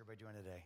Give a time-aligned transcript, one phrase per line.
[0.00, 0.62] everybody doing today?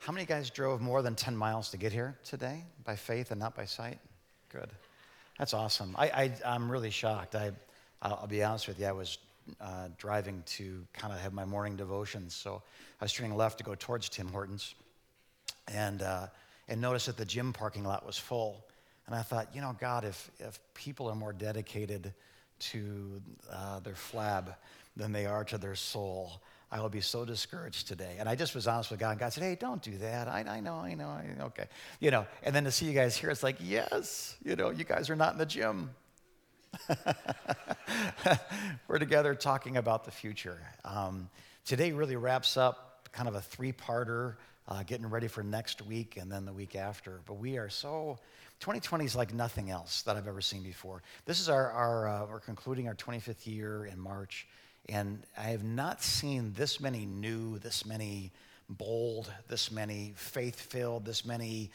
[0.00, 3.38] How many guys drove more than 10 miles to get here today by faith and
[3.38, 4.00] not by sight?
[4.48, 4.68] Good.
[5.38, 5.94] That's awesome.
[5.96, 7.36] I, I, am really shocked.
[7.36, 7.52] I,
[8.02, 9.18] I'll, be honest with you, I was
[9.60, 12.34] uh, driving to kind of have my morning devotions.
[12.34, 12.60] So
[13.00, 14.74] I was turning left to go towards Tim Hortons
[15.68, 16.26] and, uh,
[16.66, 18.66] and noticed that the gym parking lot was full.
[19.06, 22.12] And I thought, you know, God, if, if people are more dedicated
[22.58, 23.22] to
[23.52, 24.56] uh, their flab
[24.96, 26.42] than they are to their soul,
[26.72, 28.16] I will be so discouraged today.
[28.18, 29.10] And I just was honest with God.
[29.10, 30.26] And God said, Hey, don't do that.
[30.26, 31.26] I, I know, I know, I.
[31.42, 31.66] Okay.
[32.00, 34.84] You know, and then to see you guys here, it's like, Yes, you know, you
[34.84, 35.90] guys are not in the gym.
[38.88, 40.58] We're together talking about the future.
[40.82, 41.28] Um,
[41.66, 46.16] today really wraps up kind of a three parter, uh, getting ready for next week
[46.16, 47.20] and then the week after.
[47.26, 48.18] But we are so,
[48.60, 51.02] 2020 is like nothing else that I've ever seen before.
[51.26, 54.46] This is our, our uh, we're concluding our 25th year in March.
[54.88, 58.32] And I have not seen this many new, this many
[58.68, 61.70] bold, this many faith filled, this many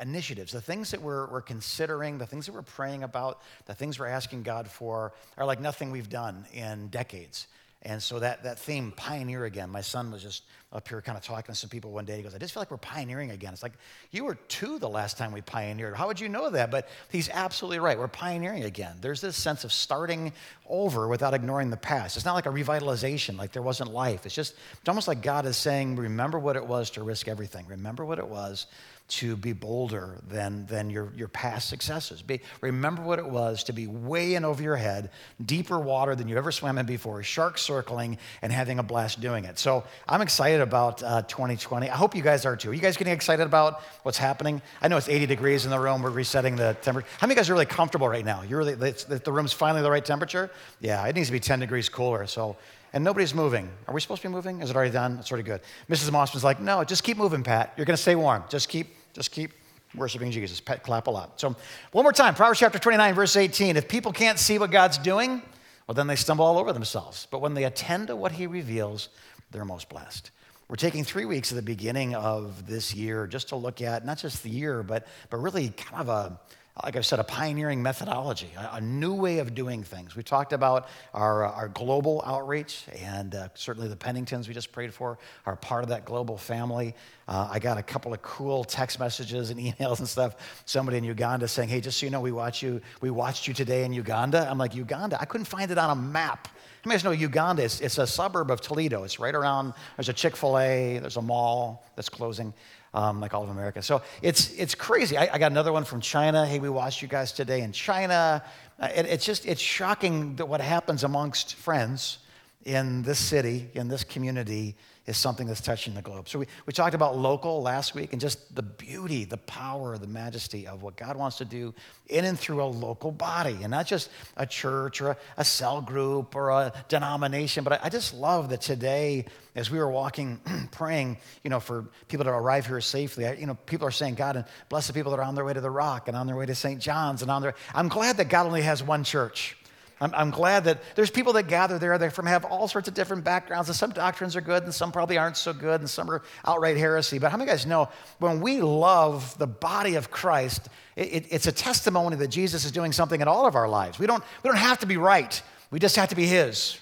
[0.00, 0.52] initiatives.
[0.52, 4.06] The things that we're, we're considering, the things that we're praying about, the things we're
[4.06, 7.46] asking God for are like nothing we've done in decades.
[7.84, 11.24] And so that, that theme, pioneer again, my son was just up here kind of
[11.24, 12.16] talking to some people one day.
[12.16, 13.52] He goes, I just feel like we're pioneering again.
[13.52, 13.72] It's like,
[14.12, 15.96] you were two the last time we pioneered.
[15.96, 16.70] How would you know that?
[16.70, 17.98] But he's absolutely right.
[17.98, 18.96] We're pioneering again.
[19.00, 20.32] There's this sense of starting
[20.68, 22.16] over without ignoring the past.
[22.16, 24.26] It's not like a revitalization, like there wasn't life.
[24.26, 27.66] It's just, it's almost like God is saying, remember what it was to risk everything.
[27.66, 28.66] Remember what it was
[29.12, 32.22] to be bolder than, than your, your past successes.
[32.22, 35.10] Be, remember what it was to be way in over your head,
[35.44, 39.44] deeper water than you ever swam in before, sharks circling, and having a blast doing
[39.44, 39.58] it.
[39.58, 41.90] So I'm excited about uh, 2020.
[41.90, 42.70] I hope you guys are too.
[42.70, 44.62] Are you guys getting excited about what's happening?
[44.80, 46.00] I know it's 80 degrees in the room.
[46.00, 47.06] We're resetting the temperature.
[47.18, 48.42] How many of you guys are really comfortable right now?
[48.42, 50.50] You're really, the room's finally the right temperature?
[50.80, 52.26] Yeah, it needs to be 10 degrees cooler.
[52.26, 52.56] So
[52.92, 53.70] and nobody's moving.
[53.88, 54.60] Are we supposed to be moving?
[54.60, 55.16] Is it already done?
[55.18, 55.62] It's already good.
[55.88, 56.10] Mrs.
[56.10, 57.72] Mossman's like, no, just keep moving, Pat.
[57.76, 58.44] You're going to stay warm.
[58.50, 59.52] Just keep just keep
[59.94, 60.60] worshiping Jesus.
[60.60, 61.40] Pet clap a lot.
[61.40, 61.54] So,
[61.92, 63.76] one more time Proverbs chapter 29, verse 18.
[63.76, 65.42] If people can't see what God's doing,
[65.86, 67.26] well, then they stumble all over themselves.
[67.30, 69.08] But when they attend to what He reveals,
[69.50, 70.30] they're most blessed.
[70.68, 74.16] We're taking three weeks at the beginning of this year just to look at not
[74.16, 76.40] just the year, but, but really kind of a
[76.82, 80.16] like I said, a pioneering methodology, a, new way of doing things.
[80.16, 84.72] We talked about our, uh, our global outreach, and uh, certainly the Penningtons we just
[84.72, 86.94] prayed for are part of that global family.
[87.28, 90.36] Uh, I got a couple of cool text messages and emails and stuff.
[90.64, 92.80] Somebody in Uganda saying, "Hey, just so you know, we watch you.
[93.02, 95.20] We watched you today in Uganda." I'm like, "Uganda?
[95.20, 96.48] I couldn't find it on a map."
[96.84, 99.04] You guys know Uganda is it's a suburb of Toledo.
[99.04, 99.72] It's right around.
[99.96, 100.98] There's a Chick Fil A.
[100.98, 102.52] There's a mall that's closing
[102.92, 103.82] um, like all of America.
[103.82, 105.16] So it's, it's crazy.
[105.16, 106.44] I, I, got another one from China.
[106.44, 108.42] Hey, we watched you guys today in China.
[108.80, 112.18] Uh, it, it's just, it's shocking that what happens amongst friends
[112.64, 116.28] in this city, in this community, is something that's touching the globe.
[116.28, 120.06] So we, we talked about local last week and just the beauty, the power, the
[120.06, 121.74] majesty of what God wants to do
[122.08, 125.80] in and through a local body and not just a church or a, a cell
[125.80, 127.64] group or a denomination.
[127.64, 129.24] But I, I, just love that today,
[129.56, 130.38] as we were walking,
[130.70, 134.14] praying, you know, for people to arrive here safely, I, you know, people are saying,
[134.14, 136.28] God, and bless the people that are on their way to the rock and on
[136.28, 136.80] their way to St.
[136.80, 139.56] John's and on their, I'm glad that God only has one church.
[140.02, 142.94] I'm, I'm, glad that there's people that gather there that from have all sorts of
[142.94, 146.10] different backgrounds, and some doctrines are good, and some probably aren't so good, and some
[146.10, 147.20] are outright heresy.
[147.20, 147.88] But how many guys know
[148.18, 152.72] when we love the body of Christ, it, it, it's a testimony that Jesus is
[152.72, 154.00] doing something in all of our lives.
[154.00, 156.80] We don't, we don't have to be right, we just have to be His.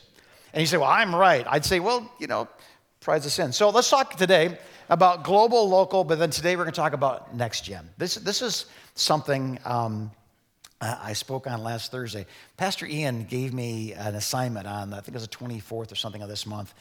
[0.54, 1.46] And you say, Well, I'm right.
[1.46, 2.48] I'd say, Well, you know,
[3.00, 3.52] prize of sin.
[3.52, 4.56] So let's talk today
[4.88, 7.90] about global, local, but then today we're going to talk about next gen.
[7.98, 8.64] This, this is
[8.94, 9.58] something.
[9.66, 10.10] Um,
[10.80, 12.24] I spoke on last Thursday.
[12.56, 16.22] Pastor Ian gave me an assignment on, I think it was the 24th or something
[16.22, 16.72] of this month.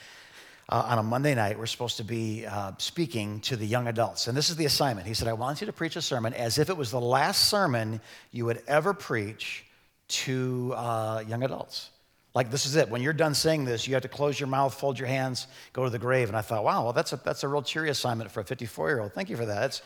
[0.70, 4.28] Uh, on a Monday night, we're supposed to be uh, speaking to the young adults.
[4.28, 5.06] And this is the assignment.
[5.06, 7.50] He said, I want you to preach a sermon as if it was the last
[7.50, 8.00] sermon
[8.32, 9.66] you would ever preach
[10.10, 11.90] to uh, young adults.
[12.36, 12.90] Like, this is it.
[12.90, 15.84] When you're done saying this, you have to close your mouth, fold your hands, go
[15.84, 16.30] to the grave.
[16.30, 18.90] And I thought, wow, well, that's a, that's a real cheery assignment for a 54
[18.90, 19.14] year old.
[19.14, 19.66] Thank you for that.
[19.66, 19.82] It's,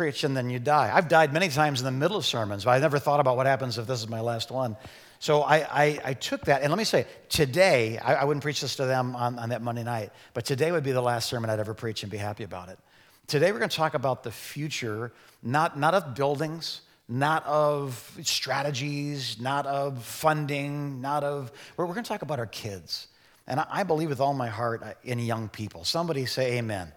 [0.00, 0.90] preach and then you die.
[0.90, 3.44] I've died many times in the middle of sermons, but I never thought about what
[3.44, 4.78] happens if this is my last one.
[5.18, 8.62] So I, I, I took that, and let me say, today, I, I wouldn't preach
[8.62, 11.50] this to them on, on that Monday night, but today would be the last sermon
[11.50, 12.78] I'd ever preach and be happy about it.
[13.26, 15.12] Today, we're going to talk about the future,
[15.42, 22.04] not, not of buildings, not of strategies, not of funding, not of, we're, we're going
[22.04, 23.08] to talk about our kids.
[23.46, 25.84] And I, I believe with all my heart uh, in young people.
[25.84, 26.90] Somebody say amen.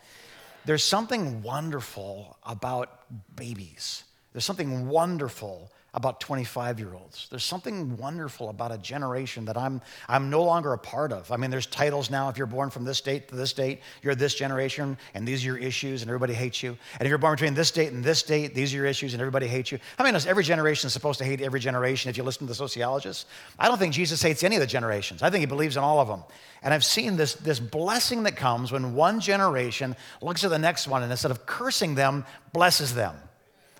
[0.65, 2.89] There's something wonderful about
[3.35, 4.03] babies.
[4.31, 7.27] There's something wonderful about 25 year olds.
[7.29, 11.31] There's something wonderful about a generation that I'm, I'm no longer a part of.
[11.31, 12.29] I mean, there's titles now.
[12.29, 15.47] If you're born from this date to this date, you're this generation, and these are
[15.47, 16.75] your issues, and everybody hates you.
[16.99, 19.21] And if you're born between this date and this date, these are your issues, and
[19.21, 19.79] everybody hates you.
[19.99, 22.55] I mean, every generation is supposed to hate every generation if you listen to the
[22.55, 23.25] sociologists.
[23.59, 25.99] I don't think Jesus hates any of the generations, I think he believes in all
[25.99, 26.23] of them.
[26.63, 30.87] And I've seen this, this blessing that comes when one generation looks at the next
[30.87, 33.15] one and instead of cursing them, blesses them.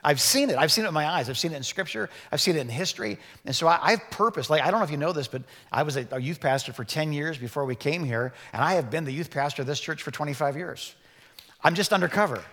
[0.03, 0.57] I've seen it.
[0.57, 1.29] I've seen it with my eyes.
[1.29, 2.09] I've seen it in scripture.
[2.31, 3.17] I've seen it in history.
[3.45, 4.49] And so I, have purpose.
[4.49, 6.73] Like, I don't know if you know this, but I was a, a youth pastor
[6.73, 9.67] for 10 years before we came here, and I have been the youth pastor of
[9.67, 10.95] this church for 25 years.
[11.63, 12.43] I'm just undercover.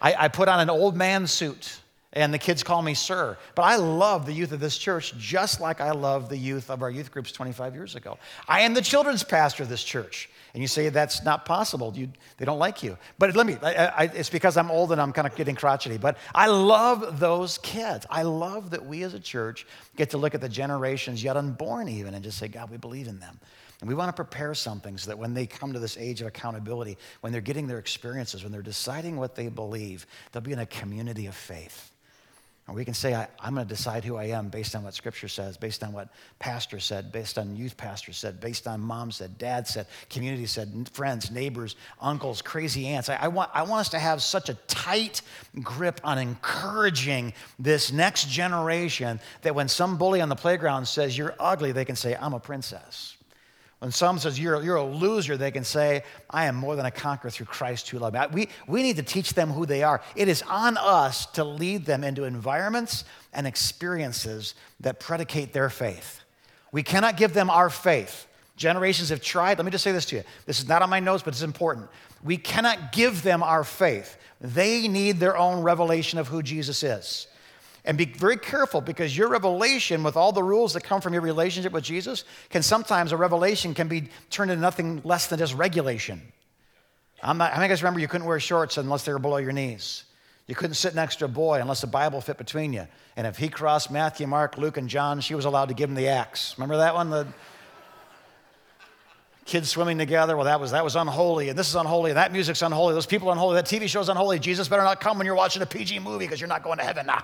[0.00, 1.80] I, I put on an old man suit
[2.14, 3.36] and the kids call me sir.
[3.54, 6.82] But I love the youth of this church just like I love the youth of
[6.82, 8.18] our youth groups 25 years ago.
[8.48, 10.30] I am the children's pastor of this church.
[10.54, 11.92] And you say that's not possible.
[11.96, 12.96] You, they don't like you.
[13.18, 15.98] But let me, I, I, it's because I'm old and I'm kind of getting crotchety.
[15.98, 18.06] But I love those kids.
[18.08, 19.66] I love that we as a church
[19.96, 23.08] get to look at the generations yet unborn, even, and just say, God, we believe
[23.08, 23.40] in them.
[23.80, 26.28] And we want to prepare something so that when they come to this age of
[26.28, 30.60] accountability, when they're getting their experiences, when they're deciding what they believe, they'll be in
[30.60, 31.90] a community of faith.
[32.66, 34.94] Or we can say, I, am going to decide who I am based on what
[34.94, 36.08] Scripture says, based on what
[36.38, 40.88] pastor said, based on youth pastor said, based on mom said, dad said, community said,
[40.90, 43.10] friends, neighbors, uncles, crazy aunts.
[43.10, 45.20] I, I, want, I want us to have such a tight
[45.62, 51.34] grip on encouraging this next generation that when some bully on the playground says, You're
[51.38, 53.14] ugly, they can say, I'm a princess.
[53.80, 56.90] When someone says you're, you're a loser, they can say, I am more than a
[56.90, 58.46] conqueror through Christ who loved me.
[58.46, 60.00] We, we need to teach them who they are.
[60.16, 66.20] It is on us to lead them into environments and experiences that predicate their faith.
[66.72, 68.26] We cannot give them our faith.
[68.56, 69.58] Generations have tried.
[69.58, 70.22] Let me just say this to you.
[70.46, 71.88] This is not on my notes, but it's important.
[72.22, 74.16] We cannot give them our faith.
[74.40, 77.26] They need their own revelation of who Jesus is.
[77.84, 81.20] And be very careful because your revelation, with all the rules that come from your
[81.20, 85.54] relationship with Jesus, can sometimes a revelation can be turned into nothing less than just
[85.54, 86.22] regulation.
[87.22, 89.52] I'm not, how many guys remember you couldn't wear shorts unless they were below your
[89.52, 90.04] knees?
[90.46, 92.86] You couldn't sit next to a boy unless the Bible fit between you.
[93.16, 95.96] And if he crossed Matthew, Mark, Luke, and John, she was allowed to give him
[95.96, 96.54] the axe.
[96.58, 97.10] Remember that one?
[97.10, 97.26] The,
[99.44, 100.36] kids swimming together.
[100.36, 103.06] Well, that was, that was unholy, and this is unholy, and that music's unholy, those
[103.06, 104.38] people are unholy, that TV show's unholy.
[104.38, 106.84] Jesus better not come when you're watching a PG movie because you're not going to
[106.84, 107.06] heaven.
[107.06, 107.20] Nah.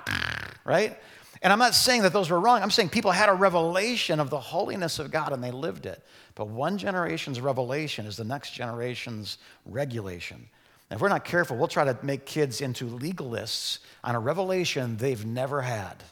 [0.65, 0.99] Right?
[1.43, 2.63] And I'm not saying that those were wrong.
[2.63, 6.03] I'm saying people had a revelation of the holiness of God and they lived it.
[6.35, 10.49] But one generation's revelation is the next generation's regulation.
[10.91, 14.97] And if we're not careful, we'll try to make kids into legalists on a revelation
[14.99, 16.03] they've never had.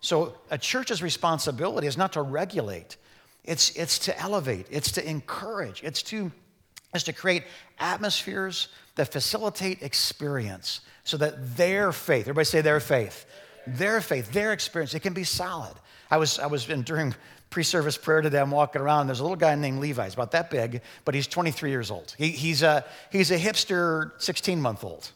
[0.00, 2.96] So a church's responsibility is not to regulate,
[3.44, 6.30] it's, it's to elevate, it's to encourage, it's to,
[6.94, 7.44] it's to create
[7.78, 13.26] atmospheres that facilitate experience so that their faith, everybody say their faith,
[13.66, 15.74] their faith, their experience, it can be solid.
[16.10, 17.14] I was, I was in, during
[17.50, 20.04] pre service prayer today, I'm walking around, there's a little guy named Levi.
[20.04, 22.14] He's about that big, but he's 23 years old.
[22.18, 25.10] He, he's, a, he's a hipster 16 month old.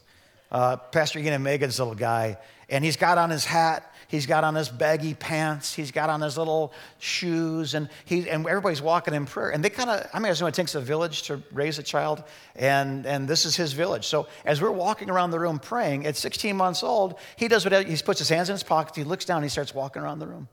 [0.51, 2.37] Uh, Pastor Ian and Megan's little guy,
[2.69, 5.73] and he's got on his hat He's got on his baggy pants.
[5.73, 9.49] He's got on his little shoes, and he and everybody's walking in prayer.
[9.49, 11.83] And they kind of, I mean, I know it takes a village to raise a
[11.83, 12.23] child,
[12.55, 14.05] and and this is his village.
[14.05, 17.87] So as we're walking around the room praying, at 16 months old, he does what
[17.87, 18.95] he puts his hands in his pockets.
[18.95, 19.41] He looks down.
[19.41, 20.47] He starts walking around the room.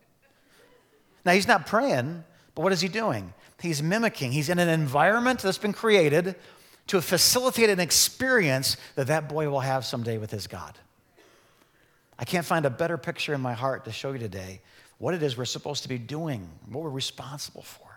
[1.25, 2.25] Now he's not praying,
[2.55, 3.33] but what is he doing?
[3.61, 4.33] He's mimicking.
[4.33, 6.35] He's in an environment that's been created
[6.89, 10.77] to facilitate an experience that that boy will have someday with his God.
[12.19, 14.61] I can't find a better picture in my heart to show you today
[14.99, 17.89] what it is we're supposed to be doing, what we're responsible for.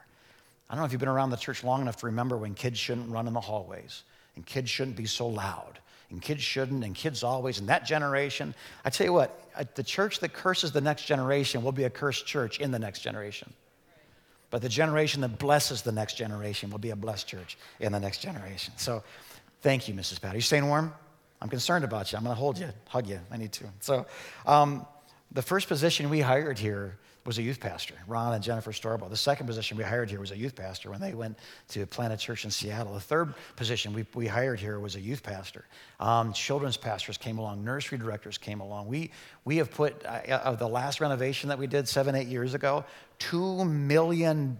[0.70, 2.80] I don't know if you've been around the church long enough to remember when kids
[2.80, 4.04] shouldn't run in the hallways
[4.36, 5.80] and kids shouldn't be so loud
[6.10, 8.56] and kids shouldn't and kids always and that generation.
[8.84, 12.26] I tell you what, the church that curses the next generation will be a cursed
[12.26, 13.54] church in the next generation.
[14.50, 18.00] But the generation that blesses the next generation will be a blessed church in the
[18.00, 18.74] next generation.
[18.78, 19.04] So
[19.62, 20.22] thank you, Mrs.
[20.22, 20.34] Pat.
[20.34, 20.94] Are you staying warm?
[21.42, 22.18] I'm concerned about you.
[22.18, 23.20] I'm going to hold you, hug you.
[23.32, 23.66] I need to.
[23.80, 24.06] So,
[24.46, 24.86] um,
[25.32, 29.10] the first position we hired here was a youth pastor, Ron and Jennifer Storbo.
[29.10, 31.40] The second position we hired here was a youth pastor when they went
[31.70, 32.94] to plant a church in Seattle.
[32.94, 35.66] The third position we, we hired here was a youth pastor.
[36.00, 38.88] Um, children's pastors came along, nursery directors came along.
[38.88, 39.12] We,
[39.44, 42.86] we have put, uh, of the last renovation that we did seven, eight years ago,
[43.20, 44.58] $2 million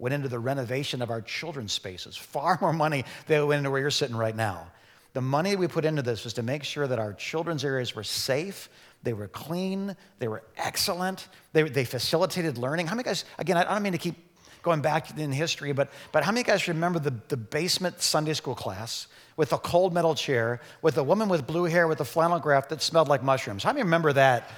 [0.00, 2.16] went into the renovation of our children's spaces.
[2.16, 4.66] Far more money than went into where you're sitting right now.
[5.14, 8.04] The money we put into this was to make sure that our children's areas were
[8.04, 8.68] safe,
[9.02, 12.86] they were clean, they were excellent, they, they facilitated learning.
[12.86, 14.16] How many guys, again, I don't mean to keep
[14.62, 18.54] going back in history, but, but how many guys remember the, the basement Sunday school
[18.54, 22.38] class with a cold metal chair, with a woman with blue hair with a flannel
[22.38, 23.62] graph that smelled like mushrooms?
[23.62, 24.50] How many remember that?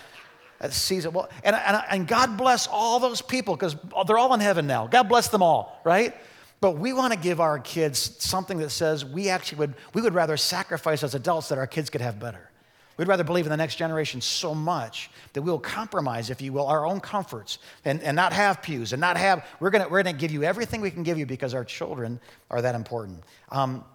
[0.68, 1.12] sees it.
[1.12, 3.76] Well, and, and, and God bless all those people because
[4.06, 4.86] they're all in heaven now.
[4.86, 6.14] God bless them all, right?
[6.60, 10.14] But we want to give our kids something that says we actually would, we would
[10.14, 12.50] rather sacrifice as adults that our kids could have better.
[12.98, 16.66] We'd rather believe in the next generation so much that we'll compromise, if you will,
[16.66, 20.18] our own comforts and, and not have pews and not have, we're going we're gonna
[20.18, 23.22] give you everything we can give you because our children are that important.
[23.48, 23.86] Um,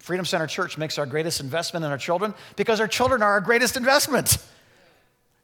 [0.00, 3.40] Freedom Center Church makes our greatest investment in our children because our children are our
[3.40, 4.36] greatest investment.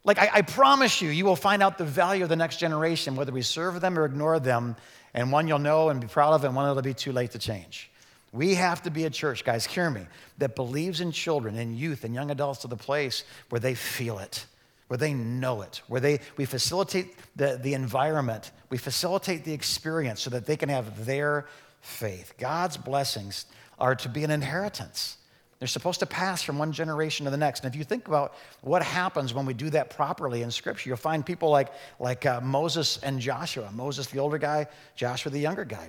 [0.04, 3.16] Like, I, I, promise you, you will find out the value of the next generation,
[3.16, 4.76] whether we serve them or ignore them,
[5.14, 7.38] and one you'll know and be proud of, and one it'll be too late to
[7.38, 7.90] change.
[8.32, 10.06] We have to be a church, guys, hear me,
[10.38, 14.18] that believes in children and youth and young adults to the place where they feel
[14.18, 14.46] it,
[14.88, 20.20] where they know it, where they, we facilitate the, the environment, we facilitate the experience
[20.20, 21.46] so that they can have their
[21.80, 22.34] faith.
[22.38, 23.46] God's blessings
[23.78, 25.17] are to be an inheritance.
[25.58, 27.64] They're supposed to pass from one generation to the next.
[27.64, 30.96] And if you think about what happens when we do that properly in Scripture, you'll
[30.96, 33.68] find people like, like uh, Moses and Joshua.
[33.74, 35.88] Moses, the older guy, Joshua, the younger guy.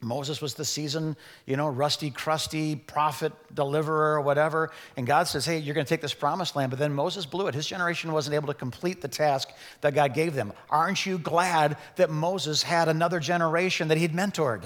[0.00, 4.70] Moses was the seasoned, you know, rusty, crusty prophet, deliverer, whatever.
[4.96, 6.70] And God says, hey, you're going to take this promised land.
[6.70, 7.54] But then Moses blew it.
[7.54, 9.48] His generation wasn't able to complete the task
[9.80, 10.52] that God gave them.
[10.70, 14.62] Aren't you glad that Moses had another generation that he'd mentored?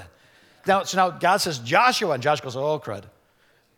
[0.66, 3.04] Now, so now God says, Joshua, and Joshua goes, oh, crud.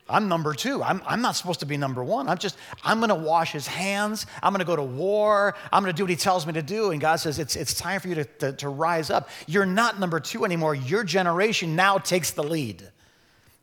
[0.09, 0.83] I'm number two.
[0.83, 2.29] I'm, I'm not supposed to be number one.
[2.29, 4.27] I'm just, I'm going to wash his hands.
[4.43, 5.55] I'm going to go to war.
[5.73, 6.91] I'm going to do what he tells me to do.
[6.91, 9.31] And God says, it's, it's time for you to, to, to rise up.
[9.47, 10.75] You're not number two anymore.
[10.75, 12.87] Your generation now takes the lead.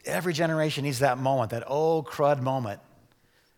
[0.04, 2.80] Every generation needs that moment, that oh crud moment,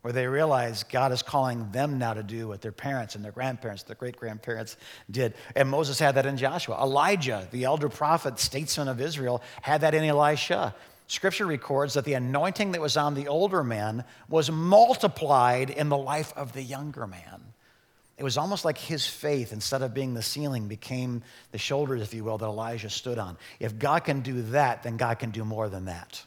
[0.01, 3.31] where they realize God is calling them now to do what their parents and their
[3.31, 4.75] grandparents, their great grandparents
[5.09, 5.35] did.
[5.55, 6.77] And Moses had that in Joshua.
[6.83, 10.75] Elijah, the elder prophet, statesman of Israel, had that in Elisha.
[11.07, 15.97] Scripture records that the anointing that was on the older man was multiplied in the
[15.97, 17.53] life of the younger man.
[18.17, 22.13] It was almost like his faith, instead of being the ceiling, became the shoulders, if
[22.13, 23.37] you will, that Elijah stood on.
[23.59, 26.23] If God can do that, then God can do more than that.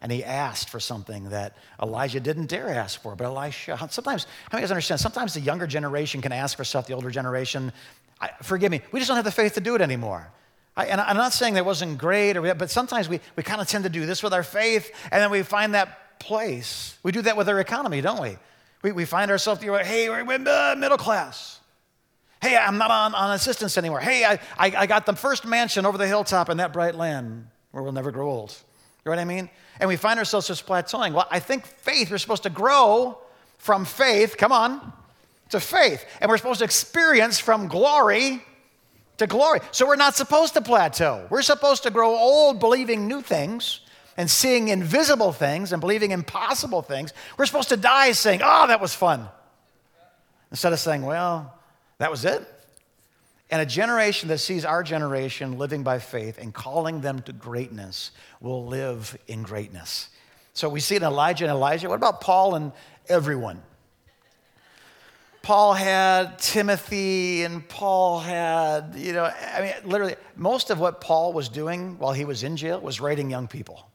[0.00, 4.56] And he asked for something that Elijah didn't dare ask for, but Elisha, sometimes, how
[4.56, 5.00] many guys understand?
[5.00, 7.72] Sometimes the younger generation can ask for stuff the older generation,
[8.20, 10.32] I, forgive me, we just don't have the faith to do it anymore.
[10.78, 13.66] I, and I'm not saying that wasn't great, or, but sometimes we, we kind of
[13.66, 16.96] tend to do this with our faith, and then we find that place.
[17.02, 18.36] We do that with our economy, don't we?
[18.82, 20.38] We, we find ourselves, hey, we're
[20.76, 21.58] middle class.
[22.40, 23.98] Hey, I'm not on, on assistance anymore.
[23.98, 27.48] Hey, I, I, I got the first mansion over the hilltop in that bright land
[27.72, 28.56] where we'll never grow old.
[29.04, 29.50] You know what I mean?
[29.80, 31.12] And we find ourselves just plateauing.
[31.12, 33.18] Well, I think faith, we're supposed to grow
[33.56, 34.92] from faith, come on,
[35.48, 36.04] to faith.
[36.20, 38.44] And we're supposed to experience from glory
[39.18, 39.60] to glory.
[39.70, 41.26] So we're not supposed to plateau.
[41.30, 43.80] We're supposed to grow old believing new things
[44.16, 47.12] and seeing invisible things and believing impossible things.
[47.36, 49.28] We're supposed to die saying, oh, that was fun.
[50.50, 51.54] Instead of saying, well,
[51.98, 52.46] that was it.
[53.50, 58.10] And a generation that sees our generation living by faith and calling them to greatness
[58.40, 60.08] will live in greatness.
[60.52, 61.88] So we see in Elijah and Elisha.
[61.88, 62.72] What about Paul and
[63.08, 63.62] everyone?
[65.48, 71.32] Paul had Timothy, and Paul had, you know, I mean, literally, most of what Paul
[71.32, 73.88] was doing while he was in jail was writing young people.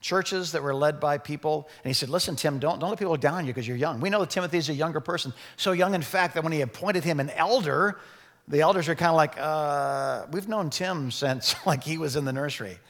[0.00, 1.68] Churches that were led by people.
[1.84, 4.00] And he said, Listen, Tim, don't, don't let people down you because you're young.
[4.00, 5.32] We know that Timothy is a younger person.
[5.56, 8.00] So young, in fact, that when he appointed him an elder,
[8.48, 12.24] the elders are kind of like, uh, We've known Tim since like he was in
[12.24, 12.80] the nursery.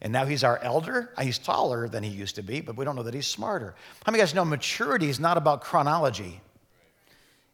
[0.00, 1.12] And now he's our elder.
[1.20, 3.74] He's taller than he used to be, but we don't know that he's smarter.
[4.06, 6.40] How many guys know maturity is not about chronology?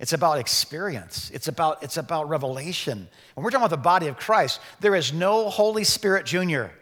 [0.03, 1.31] It's about experience.
[1.33, 3.09] It's about, it's about revelation.
[3.35, 6.73] When we're talking about the body of Christ, there is no Holy Spirit Junior.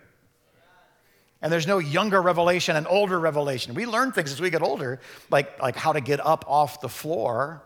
[1.43, 3.75] And there's no younger revelation and older revelation.
[3.75, 5.01] We learn things as we get older,
[5.31, 7.63] like, like how to get up off the floor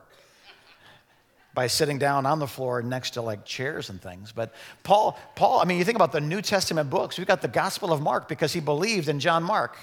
[1.54, 4.32] by sitting down on the floor next to like chairs and things.
[4.32, 7.16] But Paul, Paul, I mean, you think about the New Testament books.
[7.16, 9.76] We've got the Gospel of Mark because he believed in John Mark.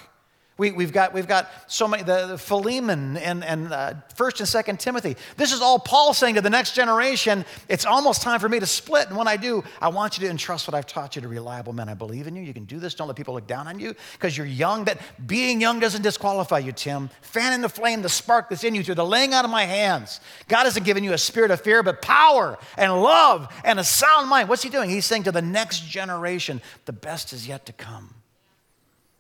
[0.58, 4.78] We, have got, we've got so many, the, the Philemon and, and uh, 1st and
[4.78, 5.16] 2nd Timothy.
[5.36, 7.46] This is all Paul saying to the next generation.
[7.68, 9.08] It's almost time for me to split.
[9.08, 11.74] And when I do, I want you to entrust what I've taught you to reliable
[11.74, 11.90] men.
[11.90, 12.44] I believe in you.
[12.44, 12.94] You can do this.
[12.94, 14.84] Don't let people look down on you because you're young.
[14.84, 17.10] That being young doesn't disqualify you, Tim.
[17.22, 19.64] Fan in the flame, the spark that's in you through the laying out of my
[19.64, 20.20] hands.
[20.48, 24.30] God hasn't given you a spirit of fear, but power and love and a sound
[24.30, 24.48] mind.
[24.48, 24.92] What's he doing?
[24.92, 28.14] He's saying to the next generation, the best is yet to come.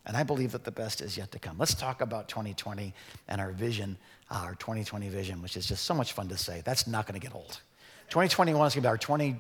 [0.06, 1.58] And I believe that the best is yet to come.
[1.58, 2.94] Let's talk about 2020
[3.28, 3.98] and our vision,
[4.30, 6.62] uh, our 2020 vision, which is just so much fun to say.
[6.66, 7.60] That's not going to get old.
[8.10, 9.40] 2021 is going to be our 20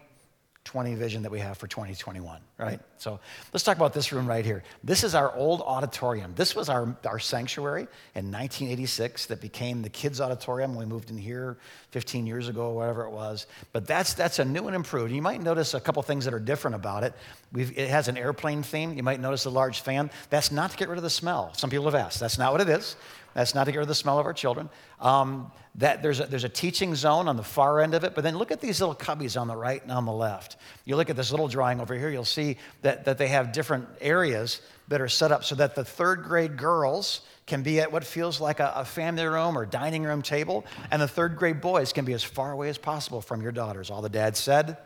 [0.63, 2.79] 20 vision that we have for 2021, right?
[2.97, 3.19] So
[3.51, 4.63] let's talk about this room right here.
[4.83, 6.33] This is our old auditorium.
[6.35, 11.17] This was our, our sanctuary in 1986 that became the kids' auditorium we moved in
[11.17, 11.57] here
[11.89, 13.47] 15 years ago, or whatever it was.
[13.73, 15.11] But that's, that's a new and improved.
[15.11, 17.13] You might notice a couple things that are different about it.
[17.51, 18.93] We've, it has an airplane theme.
[18.93, 20.11] You might notice a large fan.
[20.29, 21.53] That's not to get rid of the smell.
[21.55, 22.19] Some people have asked.
[22.19, 22.95] That's not what it is.
[23.33, 24.69] That's not to get rid of the smell of our children.
[24.99, 28.23] Um, that there's a, there's a teaching zone on the far end of it, but
[28.23, 30.57] then look at these little cubbies on the right and on the left.
[30.83, 33.87] You look at this little drawing over here, you'll see that, that they have different
[34.01, 38.03] areas that are set up so that the third grade girls can be at what
[38.03, 41.93] feels like a, a family room or dining room table, and the third grade boys
[41.93, 43.89] can be as far away as possible from your daughters.
[43.89, 44.77] All the dads said,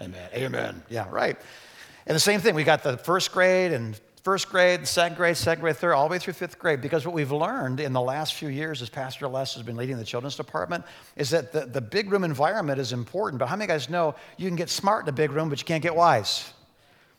[0.00, 0.28] Amen.
[0.34, 0.82] Amen.
[0.90, 1.38] Yeah, right.
[2.06, 5.60] And the same thing, we got the first grade and first grade, second grade, second
[5.60, 6.80] grade, third, all the way through fifth grade.
[6.80, 9.98] Because what we've learned in the last few years as Pastor Les has been leading
[9.98, 13.38] the children's department is that the, the big room environment is important.
[13.38, 15.66] But how many guys know you can get smart in a big room, but you
[15.66, 16.52] can't get wise?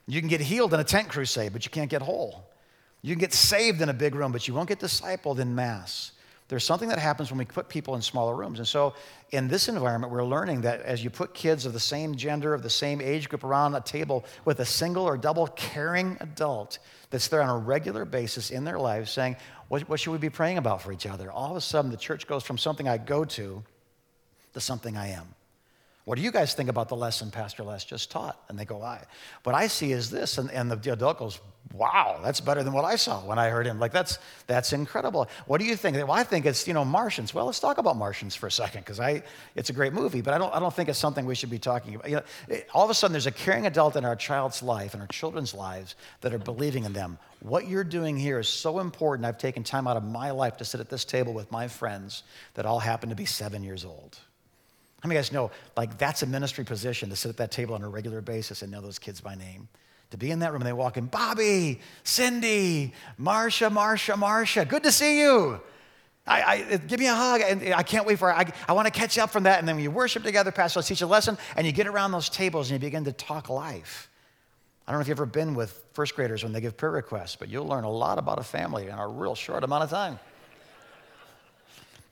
[0.07, 2.43] You can get healed in a tent crusade, but you can't get whole.
[3.03, 6.12] You can get saved in a big room, but you won't get discipled in mass.
[6.47, 8.59] There's something that happens when we put people in smaller rooms.
[8.59, 8.93] And so,
[9.31, 12.61] in this environment, we're learning that as you put kids of the same gender, of
[12.61, 16.77] the same age group around a table with a single or double caring adult
[17.09, 19.35] that's there on a regular basis in their lives saying,
[19.69, 21.31] what, what should we be praying about for each other?
[21.31, 23.63] All of a sudden, the church goes from something I go to
[24.53, 25.33] to something I am.
[26.05, 28.39] What do you guys think about the lesson Pastor Les just taught?
[28.47, 29.03] And they go, I.
[29.43, 30.38] What I see is this.
[30.38, 31.39] And, and the adult goes,
[31.74, 33.79] wow, that's better than what I saw when I heard him.
[33.79, 35.27] Like, that's, that's incredible.
[35.47, 35.97] What do you think?
[35.97, 37.33] Well, I think it's, you know, Martians.
[37.33, 39.24] Well, let's talk about Martians for a second because I,
[39.55, 41.57] it's a great movie, but I don't, I don't think it's something we should be
[41.57, 42.07] talking about.
[42.07, 44.93] You know, it, all of a sudden, there's a caring adult in our child's life
[44.93, 47.17] and our children's lives that are believing in them.
[47.39, 49.25] What you're doing here is so important.
[49.25, 52.21] I've taken time out of my life to sit at this table with my friends
[52.53, 54.19] that all happen to be seven years old.
[55.05, 57.51] How many of you guys know, like, that's a ministry position to sit at that
[57.51, 59.67] table on a regular basis and know those kids by name?
[60.09, 64.81] To be in that room and they walk in, Bobby, Cindy, Marsha, Marsha, Marsha, good
[64.81, 65.62] to see you.
[66.25, 67.41] I, I, give me a hug.
[67.41, 68.33] And I can't wait for.
[68.33, 69.59] I, I want to catch up from that.
[69.59, 71.38] And then you worship together, Pastor, let's teach a lesson.
[71.55, 74.09] And you get around those tables and you begin to talk life.
[74.88, 77.35] I don't know if you've ever been with first graders when they give prayer requests,
[77.35, 80.17] but you'll learn a lot about a family in a real short amount of time.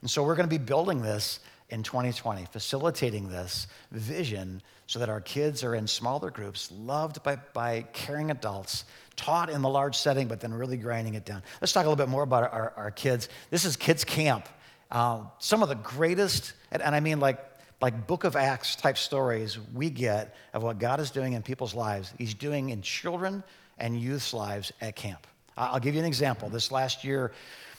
[0.02, 1.40] And so we're going to be building this
[1.74, 7.36] in 2020, facilitating this vision so that our kids are in smaller groups, loved by,
[7.52, 11.42] by caring adults, taught in the large setting, but then really grinding it down.
[11.60, 13.28] Let's talk a little bit more about our, our kids.
[13.50, 14.48] This is Kids Camp.
[14.92, 17.44] Uh, some of the greatest, and, and I mean like,
[17.82, 21.74] like book of Acts type stories we get of what God is doing in people's
[21.74, 23.44] lives, He's doing in children
[23.80, 25.26] and youth's lives at camp.
[25.58, 26.50] I'll give you an example.
[26.50, 27.32] This last year,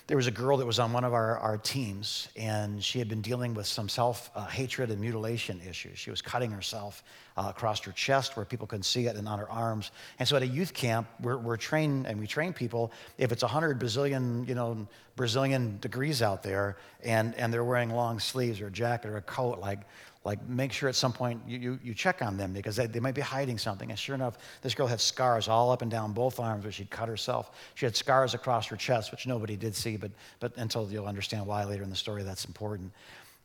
[0.07, 3.09] there was a girl that was on one of our, our teams, and she had
[3.09, 5.99] been dealing with some self uh, hatred and mutilation issues.
[5.99, 7.03] She was cutting herself
[7.39, 9.93] uh, across her chest where people couldn't see it and on her arms.
[10.19, 13.43] And so at a youth camp, we're, we're trained and we train people if it's
[13.43, 14.87] 100 bazillion, you know,
[15.17, 19.23] bazillion degrees out there and, and they're wearing long sleeves or a jacket or a
[19.23, 19.81] coat, like,
[20.25, 23.01] like make sure at some point you, you, you check on them because they, they
[23.01, 23.91] might be hiding something.
[23.91, 26.91] And sure enough, this girl had scars all up and down both arms where she'd
[26.91, 27.51] cut herself.
[27.75, 30.11] She had scars across her chest, which nobody did see, but,
[30.41, 32.91] but until you'll understand why later in the story that's important.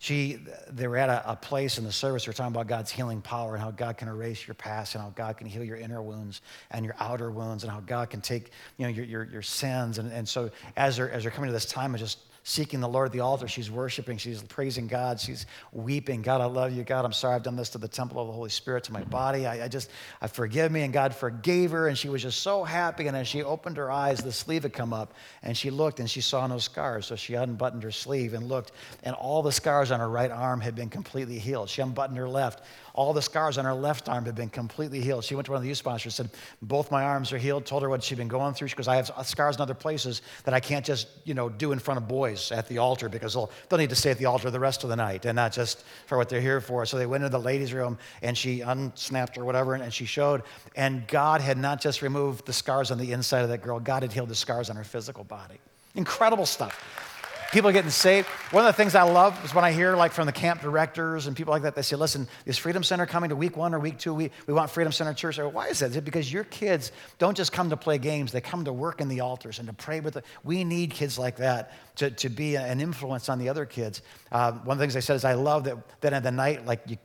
[0.01, 0.39] She,
[0.71, 3.21] they were at a, a place in the service, they were talking about God's healing
[3.21, 6.01] power and how God can erase your past and how God can heal your inner
[6.01, 9.41] wounds and your outer wounds and how God can take you know, your, your, your
[9.41, 9.97] sins.
[9.97, 12.87] And, and so as they're, as they're coming to this time of just seeking the
[12.89, 13.47] Lord at the altar.
[13.47, 16.23] She's worshiping, she's praising God, she's weeping.
[16.23, 16.83] God, I love you.
[16.83, 19.03] God, I'm sorry I've done this to the temple of the Holy Spirit, to my
[19.03, 19.45] body.
[19.45, 20.81] I, I just, I forgive me.
[20.81, 21.87] And God forgave her.
[21.87, 23.05] And she was just so happy.
[23.05, 26.09] And as she opened her eyes, the sleeve had come up and she looked and
[26.09, 27.05] she saw no scars.
[27.05, 28.71] So she unbuttoned her sleeve and looked,
[29.03, 31.69] and all the scars on her right arm had been completely healed.
[31.69, 35.23] She unbuttoned her left all the scars on her left arm had been completely healed.
[35.23, 37.65] She went to one of the youth sponsors, and said, Both my arms are healed,
[37.65, 38.67] told her what she'd been going through.
[38.67, 41.71] She goes, I have scars in other places that I can't just, you know, do
[41.71, 44.25] in front of boys at the altar because they'll, they'll need to stay at the
[44.25, 46.85] altar the rest of the night and not just for what they're here for.
[46.85, 50.43] So they went into the ladies' room and she unsnapped or whatever and she showed.
[50.75, 54.03] And God had not just removed the scars on the inside of that girl, God
[54.03, 55.59] had healed the scars on her physical body.
[55.95, 57.08] Incredible stuff
[57.51, 58.27] people are getting saved.
[58.51, 61.27] One of the things I love is when I hear, like, from the camp directors
[61.27, 63.79] and people like that, they say, listen, is Freedom Center coming to week one or
[63.79, 64.13] week two?
[64.13, 65.37] We, we want Freedom Center Church.
[65.37, 65.91] Say, Why is that?
[65.91, 69.01] Is it because your kids don't just come to play games, they come to work
[69.01, 70.23] in the altars and to pray with the.
[70.43, 74.01] We need kids like that to, to be an influence on the other kids.
[74.31, 76.65] Uh, one of the things I said is, I love that, that at the night,
[76.65, 76.97] like, you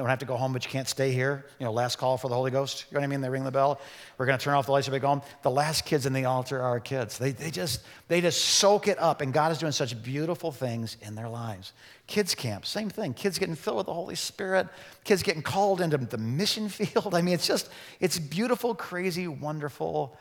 [0.00, 1.44] don't have to go home, but you can't stay here.
[1.58, 2.86] You know, last call for the Holy Ghost.
[2.88, 3.20] You know what I mean?
[3.20, 3.80] They ring the bell.
[4.18, 5.22] We're going to turn off the lights and we go home.
[5.42, 7.18] The last kids in the altar are our kids.
[7.18, 10.96] They, they, just, they just soak it up, and God is doing such beautiful things
[11.02, 11.72] in their lives.
[12.06, 13.14] Kids camp, same thing.
[13.14, 14.68] Kids getting filled with the Holy Spirit.
[15.04, 17.14] Kids getting called into the mission field.
[17.14, 20.16] I mean, it's just, it's beautiful, crazy, wonderful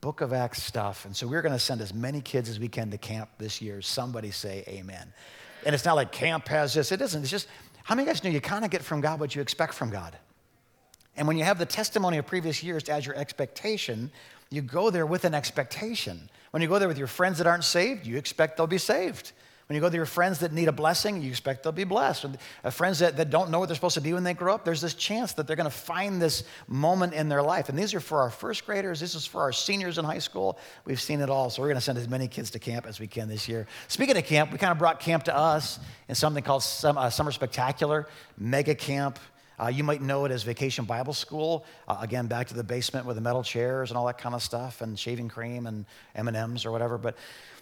[0.00, 1.04] book of Acts stuff.
[1.04, 3.62] And so we're going to send as many kids as we can to camp this
[3.62, 3.80] year.
[3.82, 5.12] Somebody say amen.
[5.64, 6.92] And it's not like camp has this.
[6.92, 7.22] It isn't.
[7.22, 7.48] It's just,
[7.88, 9.72] how many of you guys know you kind of get from God what you expect
[9.72, 10.14] from God?
[11.16, 14.10] And when you have the testimony of previous years as your expectation,
[14.50, 16.28] you go there with an expectation.
[16.50, 19.32] When you go there with your friends that aren't saved, you expect they'll be saved.
[19.68, 22.24] When you go to your friends that need a blessing, you expect they'll be blessed.
[22.24, 22.30] Or
[22.64, 24.64] uh, friends that, that don't know what they're supposed to be when they grow up,
[24.64, 27.68] there's this chance that they're going to find this moment in their life.
[27.68, 30.58] And these are for our first graders, this is for our seniors in high school.
[30.86, 31.50] We've seen it all.
[31.50, 33.66] So we're going to send as many kids to camp as we can this year.
[33.88, 35.78] Speaking of camp, we kind of brought camp to us
[36.08, 39.18] in something called uh, Summer Spectacular, Mega Camp.
[39.60, 41.66] Uh, you might know it as Vacation Bible School.
[41.86, 44.42] Uh, again, back to the basement with the metal chairs and all that kind of
[44.42, 46.96] stuff, and shaving cream and M and M's or whatever.
[46.96, 47.16] But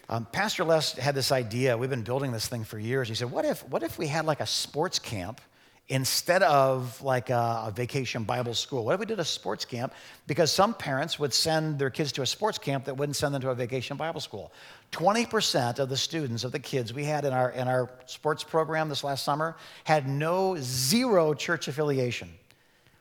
[0.09, 1.77] um, Pastor Les had this idea.
[1.77, 3.09] We've been building this thing for years.
[3.09, 5.41] He said, "What if, what if we had like a sports camp
[5.89, 8.83] instead of like a, a, vacation Bible school?
[8.83, 9.93] What if we did a sports camp?
[10.25, 13.41] Because some parents would send their kids to a sports camp that wouldn't send them
[13.41, 14.51] to a vacation Bible school.
[14.91, 18.89] 20% of the students of the kids we had in our, in our sports program
[18.89, 22.29] this last summer had no zero church affiliation.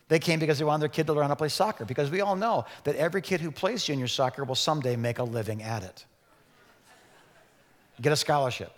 [0.08, 2.20] They came because they wanted their kid to learn how to play soccer, because we
[2.20, 5.82] all know that every kid who plays junior soccer will someday make a living at
[5.82, 6.04] it
[8.00, 8.72] get a scholarship.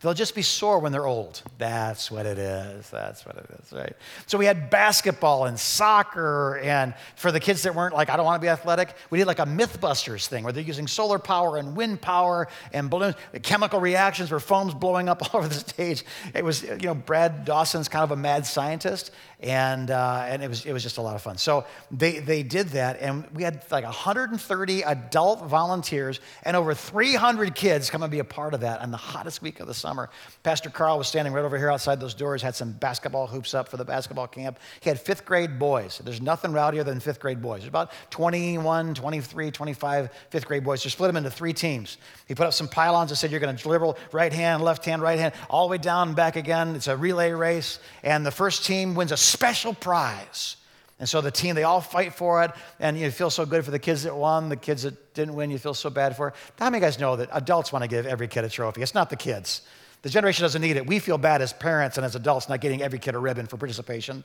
[0.00, 1.42] They'll just be sore when they're old.
[1.58, 2.88] That's what it is.
[2.88, 3.96] That's what it is, right?
[4.26, 8.24] So we had basketball and soccer, and for the kids that weren't like, I don't
[8.24, 11.56] want to be athletic, we did like a Mythbusters thing where they're using solar power
[11.56, 16.04] and wind power and balloons, chemical reactions where foam's blowing up all over the stage.
[16.32, 19.10] It was, you know, Brad Dawson's kind of a mad scientist,
[19.40, 21.38] and, uh, and it, was, it was just a lot of fun.
[21.38, 27.54] So they, they did that, and we had like 130 adult volunteers and over 300
[27.54, 30.10] kids come and be a part of that on the hottest week of the summer.
[30.42, 33.68] Pastor Carl was standing right over here outside those doors, had some basketball hoops up
[33.68, 34.58] for the basketball camp.
[34.80, 36.00] He had fifth grade boys.
[36.04, 37.60] There's nothing rowdier than fifth grade boys.
[37.60, 40.82] There's about 21, 23, 25 fifth grade boys.
[40.82, 41.98] Just split them into three teams.
[42.26, 45.00] He put up some pylons and said, You're going to dribble right hand, left hand,
[45.00, 46.74] right hand, all the way down and back again.
[46.74, 50.56] It's a relay race, and the first team wins a special prize.
[50.98, 53.70] And so the team, they all fight for it, and you feel so good for
[53.70, 56.28] the kids that won, the kids that didn't win, you feel so bad for.
[56.28, 56.34] It.
[56.58, 58.82] How many guys know that adults want to give every kid a trophy?
[58.82, 59.62] It's not the kids.
[60.02, 60.86] The generation doesn't need it.
[60.86, 63.56] We feel bad as parents and as adults not getting every kid a ribbon for
[63.56, 64.24] participation.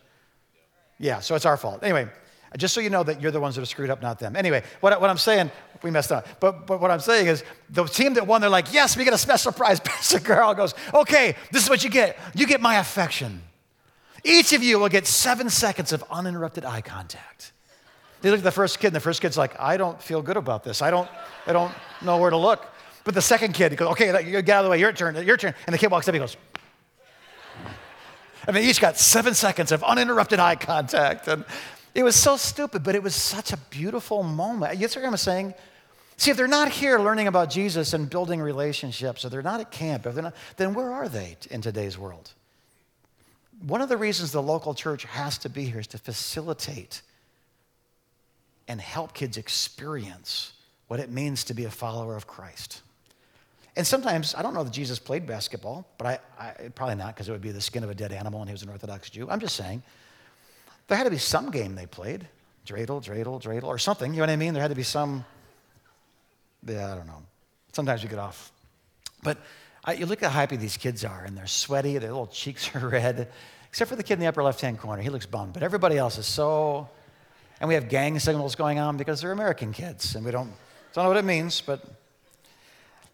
[0.99, 1.83] Yeah, so it's our fault.
[1.83, 2.07] Anyway,
[2.57, 4.35] just so you know that you're the ones that are screwed up, not them.
[4.35, 6.27] Anyway, what, what I'm saying, we messed up.
[6.39, 9.13] But, but what I'm saying is the team that won, they're like, yes, we get
[9.13, 9.79] a special prize.
[9.83, 12.17] Pastor Carl goes, okay, this is what you get.
[12.35, 13.41] You get my affection.
[14.23, 17.51] Each of you will get seven seconds of uninterrupted eye contact.
[18.21, 20.37] They look at the first kid, and the first kid's like, I don't feel good
[20.37, 20.81] about this.
[20.81, 21.09] I don't,
[21.45, 22.65] I don't know where to look.
[23.03, 25.35] But the second kid, he goes, okay, get out of the way, your turn, your
[25.35, 25.53] turn.
[25.67, 26.37] And the kid walks up, he goes,
[28.47, 31.27] and they each got seven seconds of uninterrupted eye contact.
[31.27, 31.43] And
[31.93, 34.77] it was so stupid, but it was such a beautiful moment.
[34.77, 35.53] You see what I'm saying?
[36.15, 39.69] See, if they're not here learning about Jesus and building relationships, or they're not at
[39.69, 42.31] camp, if they're not, then where are they in today's world?
[43.65, 47.01] One of the reasons the local church has to be here is to facilitate
[48.67, 50.53] and help kids experience
[50.87, 52.81] what it means to be a follower of Christ.
[53.75, 57.29] And sometimes, I don't know that Jesus played basketball, but I, I probably not because
[57.29, 59.29] it would be the skin of a dead animal and he was an Orthodox Jew.
[59.29, 59.81] I'm just saying,
[60.87, 62.27] there had to be some game they played
[62.67, 64.13] dreidel, dreidel, dreidel, or something.
[64.13, 64.53] You know what I mean?
[64.53, 65.25] There had to be some,
[66.67, 67.23] yeah, I don't know.
[67.71, 68.51] Sometimes you get off.
[69.23, 69.37] But
[69.85, 72.73] I, you look at how happy these kids are, and they're sweaty, their little cheeks
[72.75, 73.29] are red,
[73.67, 75.01] except for the kid in the upper left hand corner.
[75.01, 75.53] He looks bummed.
[75.53, 76.89] But everybody else is so,
[77.59, 80.51] and we have gang signals going on because they're American kids, and we don't,
[80.93, 81.83] don't know what it means, but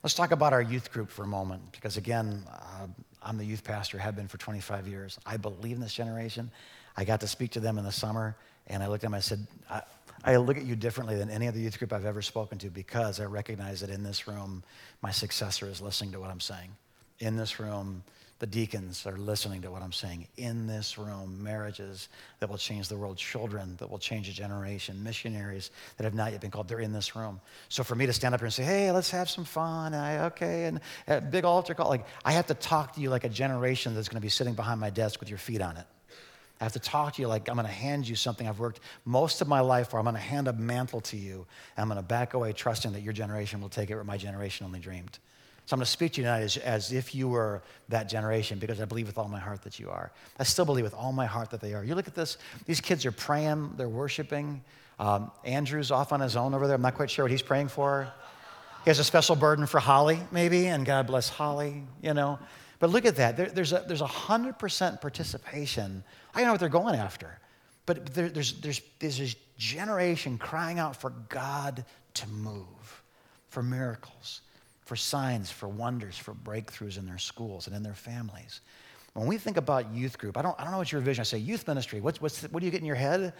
[0.04, 2.88] let's talk about our youth group for a moment, because again, uh,
[3.22, 5.20] I'm the youth pastor, have been for 25 years.
[5.26, 6.52] I believe in this generation.
[6.96, 8.36] I got to speak to them in the summer,
[8.68, 9.14] and I looked at them.
[9.16, 9.82] I said, I,
[10.24, 13.20] I look at you differently than any other youth group I've ever spoken to because
[13.20, 14.64] I recognize that in this room,
[15.02, 16.72] my successor is listening to what I'm saying.
[17.20, 18.04] In this room,
[18.40, 20.28] the deacons are listening to what I'm saying.
[20.38, 22.08] In this room, marriages
[22.40, 26.32] that will change the world, children that will change a generation, missionaries that have not
[26.32, 27.42] yet been called, they're in this room.
[27.68, 30.26] So for me to stand up here and say, hey, let's have some fun, I,
[30.28, 33.30] okay, and a big altar call, like I have to talk to you like a
[33.30, 35.86] generation that's going to be sitting behind my desk with your feet on it.
[36.60, 38.82] I have to talk to you like I'm going to hand you something I've worked
[39.06, 40.00] most of my life for.
[40.00, 41.45] I'm going to hand a mantle to you,
[41.78, 44.17] and I'm going to back away trusting that your generation will take it where my
[44.17, 45.19] generation only dreamed.
[45.65, 48.58] So I'm going to speak to you tonight as, as if you were that generation
[48.58, 50.12] because I believe with all my heart that you are.
[50.39, 51.84] I still believe with all my heart that they are.
[51.84, 54.63] You look at this, these kids are praying, they're worshiping.
[54.98, 56.76] Um, Andrew's off on his own over there.
[56.76, 58.12] I'm not quite sure what he's praying for.
[58.84, 62.39] He has a special burden for Holly, maybe, and God bless Holly, you know.
[62.80, 63.36] But look at that.
[63.38, 66.04] There, there's, a, there's 100% participation.
[66.34, 67.39] I don't know what they're going after.
[67.86, 73.04] But there, there's, there's, there's this generation crying out for God to move,
[73.50, 74.42] for miracles
[74.89, 78.62] for signs, for wonders, for breakthroughs in their schools and in their families.
[79.13, 81.22] When we think about youth group, I don't, I don't know what your vision.
[81.22, 82.02] I say youth ministry.
[82.02, 83.34] What's, what's, what do you get in your head?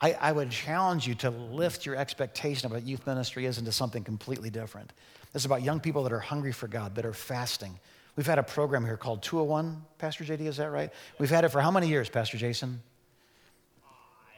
[0.00, 3.70] I, I would challenge you to lift your expectation of what youth ministry is into
[3.70, 4.92] something completely different.
[5.32, 7.78] This is about young people that are hungry for God, that are fasting.
[8.18, 10.90] We've had a program here called 201, Pastor JD, is that right?
[11.20, 12.82] We've had it for how many years, Pastor Jason?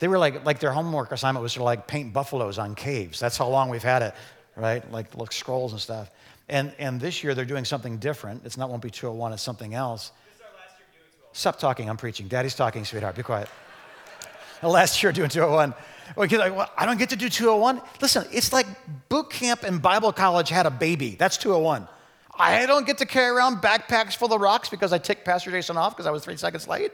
[0.00, 3.18] They were like, like their homework assignment was to like paint buffaloes on caves.
[3.18, 4.14] That's how long we've had it,
[4.54, 4.84] right?
[4.92, 6.10] Like, like scrolls and stuff.
[6.50, 8.42] And, and this year they're doing something different.
[8.44, 10.12] It's not won't be 201, it's something else.
[11.32, 12.28] Stop talking, I'm preaching.
[12.28, 13.48] Daddy's talking, sweetheart, be quiet.
[14.62, 15.72] last year doing 201.
[16.16, 17.80] Well, Like, well, I don't get to do 201.
[18.02, 18.66] Listen, it's like
[19.08, 21.16] boot camp and Bible college had a baby.
[21.18, 21.88] That's 201.
[22.40, 25.76] I don't get to carry around backpacks full of rocks because I ticked Pastor Jason
[25.76, 26.92] off because I was three seconds late.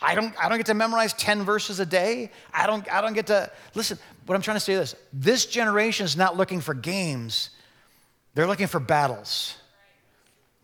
[0.00, 2.30] I don't, I don't get to memorize 10 verses a day.
[2.54, 5.46] I don't, I don't get to, listen, what I'm trying to say is this this
[5.46, 7.50] generation is not looking for games,
[8.34, 9.56] they're looking for battles,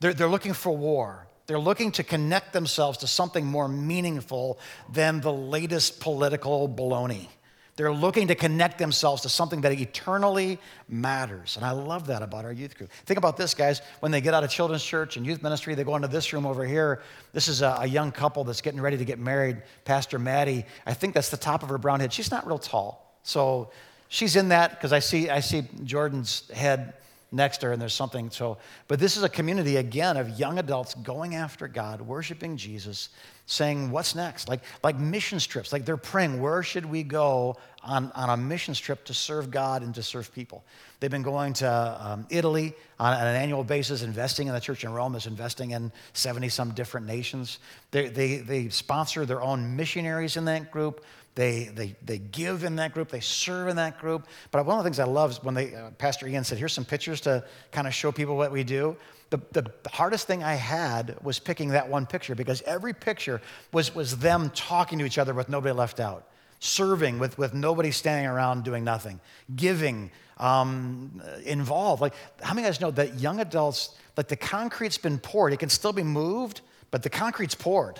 [0.00, 1.26] they're, they're looking for war.
[1.46, 4.58] They're looking to connect themselves to something more meaningful
[4.90, 7.28] than the latest political baloney.
[7.76, 11.56] They're looking to connect themselves to something that eternally matters.
[11.56, 12.90] And I love that about our youth group.
[13.04, 13.82] Think about this, guys.
[13.98, 16.46] When they get out of children's church and youth ministry, they go into this room
[16.46, 17.02] over here.
[17.32, 19.60] This is a, a young couple that's getting ready to get married.
[19.84, 22.12] Pastor Maddie, I think that's the top of her brown head.
[22.12, 23.18] She's not real tall.
[23.24, 23.70] So
[24.08, 26.94] she's in that because I see, I see Jordan's head
[27.34, 28.30] next to her and there's something.
[28.30, 33.10] So but this is a community again of young adults going after god worshiping jesus
[33.46, 34.48] saying what's next?
[34.48, 38.72] Like like mission trips like they're praying where should we go on, on a mission
[38.72, 40.64] trip to serve god and to serve people?
[41.00, 44.84] They've been going to um, italy on, on, an annual basis investing in the church
[44.84, 47.58] in rome is investing in 70 some different nations.
[47.90, 52.76] They, they, they sponsor their own missionaries in that group they, they, they give in
[52.76, 54.26] that group, they serve in that group.
[54.52, 56.72] But one of the things I love is when they, uh, Pastor Ian said, here's
[56.72, 58.96] some pictures to kind of show people what we do.
[59.30, 63.40] The, the hardest thing I had was picking that one picture because every picture
[63.72, 66.28] was, was them talking to each other with nobody left out,
[66.60, 69.18] serving with, with nobody standing around doing nothing,
[69.56, 72.00] giving, um, involved.
[72.00, 75.68] Like, how many guys know that young adults, like the concrete's been poured, it can
[75.68, 76.60] still be moved,
[76.92, 77.98] but the concrete's poured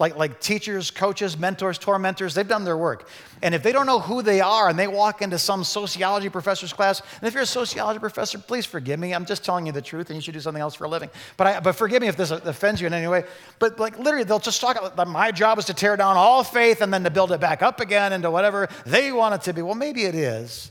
[0.00, 3.06] like, like teachers, coaches, mentors, tormentors, they've done their work.
[3.42, 6.72] And if they don't know who they are and they walk into some sociology professor's
[6.72, 9.12] class, and if you're a sociology professor, please forgive me.
[9.12, 11.10] I'm just telling you the truth and you should do something else for a living.
[11.36, 13.24] But, I, but forgive me if this offends you in any way.
[13.58, 16.80] But like literally, they'll just talk about my job is to tear down all faith
[16.80, 19.60] and then to build it back up again into whatever they want it to be.
[19.60, 20.70] Well, maybe it is.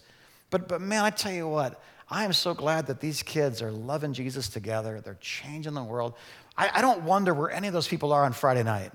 [0.50, 3.72] But, but man, I tell you what, I am so glad that these kids are
[3.72, 5.02] loving Jesus together.
[5.02, 6.16] They're changing the world.
[6.58, 8.92] I, I don't wonder where any of those people are on Friday night.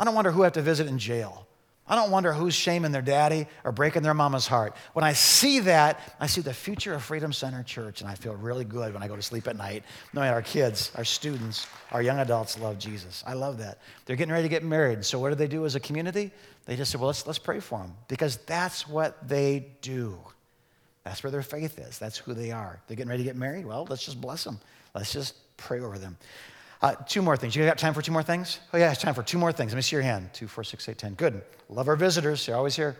[0.00, 1.46] I don't wonder who I have to visit in jail.
[1.86, 4.74] I don't wonder who's shaming their daddy or breaking their mama's heart.
[4.94, 8.34] When I see that, I see the future of Freedom Center Church, and I feel
[8.34, 9.82] really good when I go to sleep at night,
[10.14, 13.22] knowing our kids, our students, our young adults love Jesus.
[13.26, 13.78] I love that.
[14.06, 15.04] They're getting ready to get married.
[15.04, 16.30] So, what do they do as a community?
[16.64, 20.16] They just say, well, let's, let's pray for them because that's what they do.
[21.02, 21.98] That's where their faith is.
[21.98, 22.80] That's who they are.
[22.86, 23.66] They're getting ready to get married.
[23.66, 24.60] Well, let's just bless them.
[24.94, 26.16] Let's just pray over them.
[26.82, 27.54] Uh, two more things.
[27.54, 28.58] You got time for two more things?
[28.72, 29.72] Oh, yeah, it's time for two more things.
[29.72, 30.30] Let me see your hand.
[30.32, 31.14] Two, four, six, eight, ten.
[31.14, 31.42] Good.
[31.68, 32.46] Love our visitors.
[32.46, 32.96] You're always here.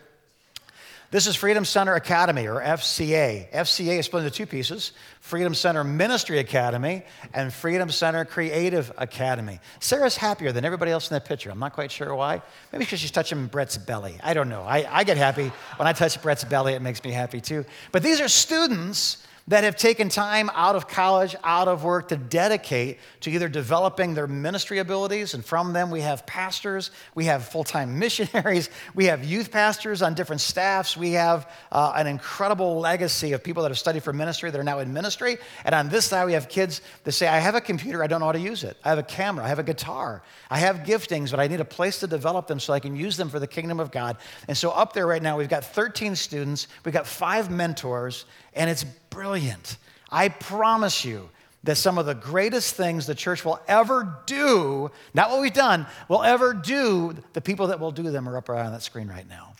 [1.11, 3.51] This is Freedom Center Academy, or FCA.
[3.51, 9.59] FCA is split into two pieces Freedom Center Ministry Academy and Freedom Center Creative Academy.
[9.81, 11.49] Sarah's happier than everybody else in that picture.
[11.51, 12.41] I'm not quite sure why.
[12.71, 14.19] Maybe because she's touching Brett's belly.
[14.23, 14.61] I don't know.
[14.61, 15.51] I, I get happy.
[15.75, 17.65] When I touch Brett's belly, it makes me happy too.
[17.91, 22.17] But these are students that have taken time out of college, out of work to
[22.17, 27.45] dedicate to either developing their ministry abilities, and from them we have pastors, we have
[27.45, 32.79] full time missionaries, we have youth pastors on different staffs, we have uh, an incredible
[32.79, 35.37] legacy of people that have studied for ministry that are now in ministry.
[35.65, 38.19] And on this side, we have kids that say, I have a computer, I don't
[38.19, 38.77] know how to use it.
[38.83, 41.65] I have a camera, I have a guitar, I have giftings, but I need a
[41.65, 44.17] place to develop them so I can use them for the kingdom of God.
[44.47, 48.69] And so up there right now, we've got 13 students, we've got five mentors, and
[48.69, 49.77] it's brilliant.
[50.09, 51.29] I promise you
[51.63, 55.85] that some of the greatest things the church will ever do, not what we've done,
[56.07, 59.07] will ever do, the people that will do them are up right on that screen
[59.07, 59.53] right now.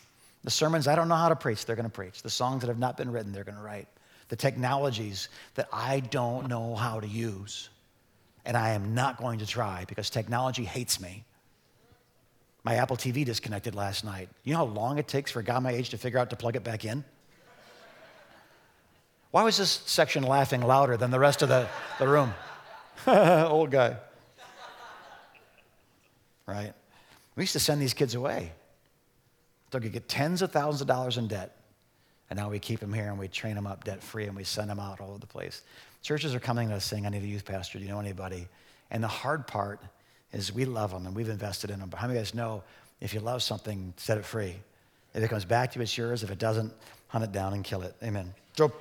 [0.44, 2.24] The sermons I don't know how to preach, they're going to preach.
[2.24, 3.88] The songs that have not been written, they're going to write.
[4.32, 7.70] the technologies that I don't know how to use.
[8.46, 11.26] And I am not going to try because technology hates me.
[12.64, 14.30] My Apple TV disconnected last night.
[14.46, 16.38] You know how long it takes for a guy my age to figure out to
[16.38, 17.04] plug it back in?
[19.32, 21.68] Why was this section laughing louder than the rest of the,
[22.00, 22.34] the room?
[23.08, 23.96] Old guy.
[26.46, 26.74] Right?
[27.36, 28.52] We used to send these kids away.
[29.72, 31.56] They could get tens of thousands of dollars in debt.
[32.30, 34.44] And now we keep them here and we train them up debt free and we
[34.44, 35.62] send them out all over the place.
[36.02, 37.78] Churches are coming to us saying, I need a youth pastor.
[37.78, 38.48] Do you know anybody?
[38.90, 39.82] And the hard part
[40.34, 41.90] is we love them and we've invested in them.
[41.90, 42.64] But how many of you guys know
[43.00, 44.56] if you love something, set it free?
[45.14, 46.24] If it comes back to you, it's yours.
[46.24, 46.74] If it doesn't,
[47.08, 47.96] hunt it down and kill it.
[48.02, 48.34] Amen.
[48.58, 48.72] So,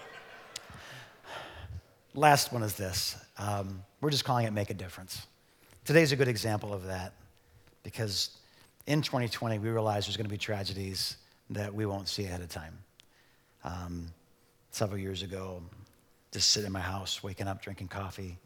[2.15, 3.17] last one is this.
[3.39, 5.27] Um, we're just calling it Make a Difference.
[5.85, 7.15] Today's a good example of that
[7.83, 8.31] because
[8.87, 11.17] in 2020, we realized there's going to be tragedies
[11.51, 12.79] that we won't see ahead of time.
[13.65, 14.09] Um,
[14.71, 15.63] several years ago,
[16.33, 18.39] just sitting in my house, waking up, drinking coffee,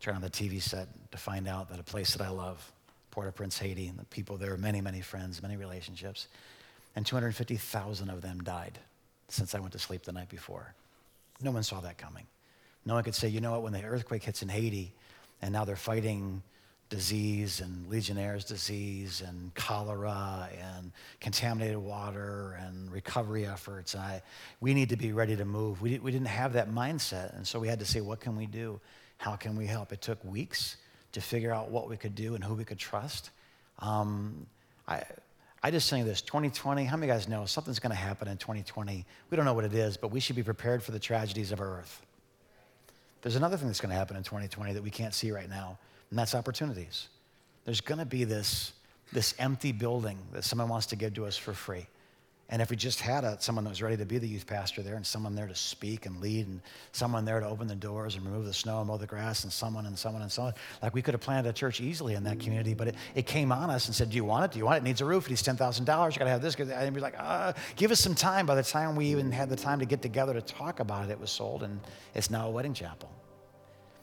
[0.00, 2.72] turn on the TV set to find out that a place that I love,
[3.10, 6.28] Port-au-Prince, Haiti, and the people there, many, many friends, many relationships,
[6.96, 8.78] and 250,000 of them died
[9.28, 10.74] since I went to sleep the night before.
[11.40, 12.26] No one saw that coming.
[12.84, 14.92] No one could say, you know what, when the earthquake hits in Haiti,
[15.40, 16.42] and now they're fighting
[16.92, 23.94] disease and Legionnaire's disease and cholera and contaminated water and recovery efforts.
[23.96, 24.20] I,
[24.60, 25.80] we need to be ready to move.
[25.80, 27.34] We, we didn't have that mindset.
[27.34, 28.78] And so we had to say, what can we do?
[29.16, 29.90] How can we help?
[29.90, 30.76] It took weeks
[31.12, 33.30] to figure out what we could do and who we could trust.
[33.78, 34.46] Um,
[34.86, 35.02] I,
[35.62, 39.06] I just say this 2020, how many guys know something's going to happen in 2020?
[39.30, 41.60] We don't know what it is, but we should be prepared for the tragedies of
[41.60, 42.02] our earth.
[43.22, 45.78] There's another thing that's going to happen in 2020 that we can't see right now
[46.12, 47.08] and that's opportunities.
[47.64, 48.74] There's going to be this,
[49.14, 51.86] this empty building that someone wants to give to us for free.
[52.52, 54.82] And if we just had a, someone that was ready to be the youth pastor
[54.82, 56.60] there, and someone there to speak and lead, and
[56.92, 59.50] someone there to open the doors and remove the snow and mow the grass, and
[59.50, 62.40] someone and someone and someone, like we could have planted a church easily in that
[62.40, 64.50] community, but it, it came on us and said, Do you want it?
[64.50, 64.80] Do you want it?
[64.80, 65.28] It needs a roof.
[65.28, 65.80] It needs $10,000.
[65.80, 66.54] You got to have this.
[66.56, 68.44] And we're like, uh, Give us some time.
[68.44, 71.10] By the time we even had the time to get together to talk about it,
[71.10, 71.80] it was sold, and
[72.14, 73.10] it's now a wedding chapel.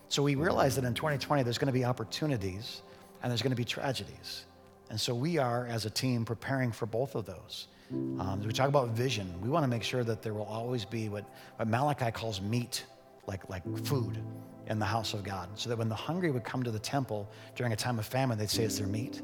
[0.07, 2.81] So we realized that in 2020, there's going to be opportunities
[3.21, 4.45] and there's going to be tragedies.
[4.89, 7.67] And so we are, as a team, preparing for both of those.
[7.91, 9.34] Um, we talk about vision.
[9.41, 11.25] We want to make sure that there will always be what,
[11.56, 12.86] what Malachi calls meat,
[13.28, 14.19] like, like food
[14.67, 15.49] in the house of God.
[15.56, 18.38] So that when the hungry would come to the temple during a time of famine,
[18.38, 19.21] they'd say, it's their meat?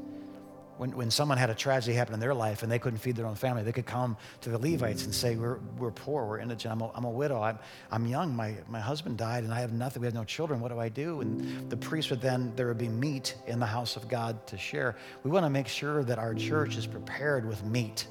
[0.78, 3.26] when, when someone had a tragedy happen in their life and they couldn't feed their
[3.26, 6.72] own family, they could come to the Levites and say, We're, we're poor, we're indigent,
[6.72, 7.58] I'm a, I'm a widow, I'm,
[7.90, 10.70] I'm young, my, my husband died, and I have nothing, we have no children, what
[10.70, 11.20] do I do?
[11.20, 14.58] And the priest would then, there would be meat in the house of God to
[14.58, 14.96] share.
[15.22, 18.06] We want to make sure that our church is prepared with meat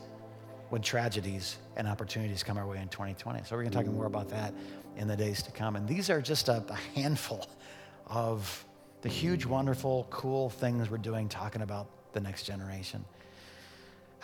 [0.69, 3.43] when tragedies and opportunities come our way in 2020.
[3.43, 4.53] So we're going to talk more about that
[4.97, 5.75] in the days to come.
[5.75, 7.47] And these are just a, a handful
[8.07, 8.65] of
[9.01, 13.05] the huge, wonderful, cool things we're doing, talking about the next generation.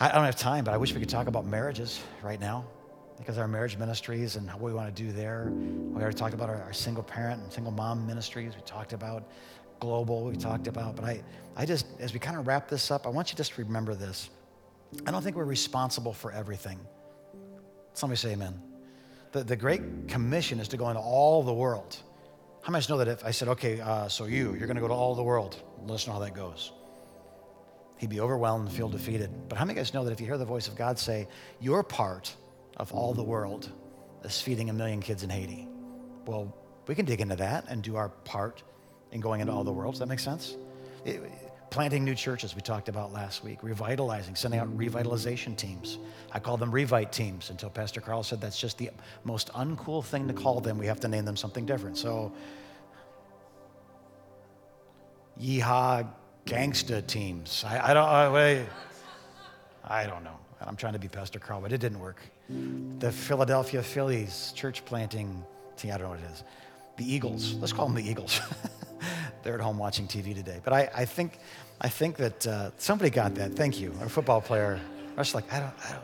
[0.00, 2.64] I don't have time, but I wish we could talk about marriages right now
[3.18, 5.52] because our marriage ministries and what we want to do there.
[5.52, 8.56] We already talked about our, our, single parent and single mom ministries.
[8.56, 9.30] We talked about
[9.78, 10.24] global.
[10.24, 11.22] We talked about, but I,
[11.54, 13.94] I just, as we kind of wrap this up, I want you just to remember
[13.94, 14.30] this.
[15.06, 16.78] I don't think we're responsible for everything.
[17.94, 18.60] Somebody say amen.
[19.32, 21.96] The, the Great Commission is to go into all the world.
[22.62, 24.88] How many know that if I said, okay, uh, so you, you're going to go
[24.88, 26.72] to all the world, let us know how that goes
[28.02, 29.30] he'd be overwhelmed and feel defeated.
[29.48, 31.28] But how many you guys know that if you hear the voice of God say,
[31.60, 32.34] Your part
[32.76, 33.70] of all the world
[34.24, 35.68] is feeding a million kids in Haiti?
[36.26, 36.52] Well,
[36.88, 38.64] we can dig into that and do our part
[39.12, 39.94] in going into all the world.
[39.94, 40.56] Does that make sense?
[41.04, 41.22] It,
[41.72, 45.98] planting new churches, we talked about last week, revitalizing, sending out revitalization teams.
[46.30, 48.90] I call them revite teams until Pastor Carl said that's just the
[49.24, 50.76] most uncool thing to call them.
[50.76, 51.96] We have to name them something different.
[51.96, 52.30] So,
[55.40, 56.06] yeehaw
[56.44, 57.64] gangsta teams.
[57.66, 58.04] I, I don't.
[58.04, 58.66] Uh,
[59.88, 60.38] I, I don't know.
[60.60, 62.20] I'm trying to be Pastor Carl, but it didn't work.
[62.98, 65.42] The Philadelphia Phillies church planting
[65.78, 65.92] team.
[65.92, 66.44] I don't know what it is.
[66.98, 67.54] The Eagles.
[67.54, 68.42] Let's call them the Eagles.
[69.42, 70.60] They're at home watching TV today.
[70.62, 71.38] But I, I think,
[71.80, 73.54] I think that uh, somebody got that.
[73.54, 73.94] Thank you.
[74.00, 74.80] Our football player.
[75.16, 76.02] I was like, I don't, I don't.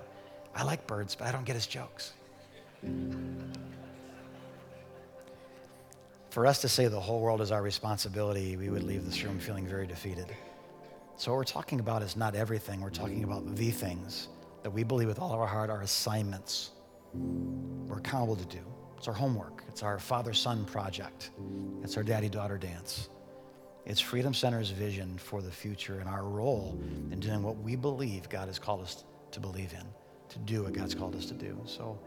[0.55, 2.13] I like birds, but I don't get his jokes.
[6.31, 9.39] For us to say the whole world is our responsibility, we would leave this room
[9.39, 10.35] feeling very defeated.
[11.17, 12.81] So, what we're talking about is not everything.
[12.81, 14.29] We're talking about the things
[14.63, 16.71] that we believe with all of our heart are assignments
[17.15, 18.61] we're accountable to do.
[18.97, 21.31] It's our homework, it's our father son project,
[21.83, 23.09] it's our daddy daughter dance.
[23.89, 26.79] It's Freedom Center's vision for the future and our role
[27.11, 29.85] in doing what we believe God has called us to believe in,
[30.29, 31.59] to do what God's called us to do.
[31.65, 31.99] So,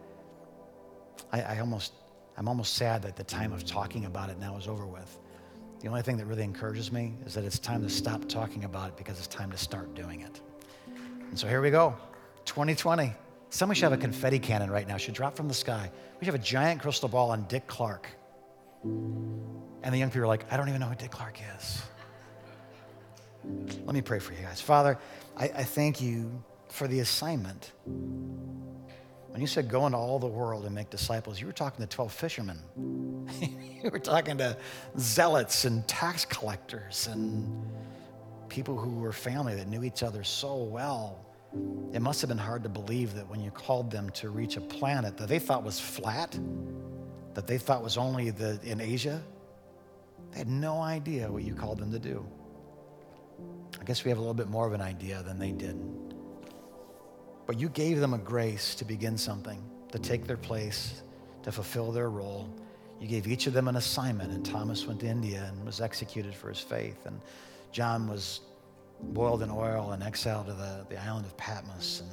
[1.31, 1.93] I, I almost
[2.37, 5.19] I'm almost sad that the time of talking about it now is over with.
[5.79, 8.89] The only thing that really encourages me is that it's time to stop talking about
[8.89, 10.39] it because it's time to start doing it.
[11.29, 11.95] And so here we go
[12.45, 13.11] 2020.
[13.49, 15.91] Someone should have a confetti cannon right now, should drop from the sky.
[16.19, 18.07] We should have a giant crystal ball on Dick Clark.
[18.83, 21.81] And the young people are like, I don't even know who Dick Clark is.
[23.85, 24.61] Let me pray for you guys.
[24.61, 24.97] Father,
[25.35, 27.71] I, I thank you for the assignment.
[27.85, 31.89] When you said go into all the world and make disciples, you were talking to
[31.89, 32.59] 12 fishermen.
[33.83, 34.57] you were talking to
[34.99, 37.49] zealots and tax collectors and
[38.49, 41.25] people who were family that knew each other so well.
[41.93, 44.61] It must have been hard to believe that when you called them to reach a
[44.61, 46.37] planet that they thought was flat,
[47.33, 49.21] that they thought was only the, in Asia,
[50.31, 52.25] they had no idea what you called them to do.
[53.79, 55.79] I guess we have a little bit more of an idea than they did.
[57.47, 59.61] But you gave them a grace to begin something,
[59.91, 61.01] to take their place,
[61.43, 62.53] to fulfill their role.
[62.99, 66.35] You gave each of them an assignment, and Thomas went to India and was executed
[66.35, 67.05] for his faith.
[67.05, 67.19] And
[67.71, 68.41] John was
[69.01, 72.01] boiled in oil and exiled to the, the island of Patmos.
[72.01, 72.11] And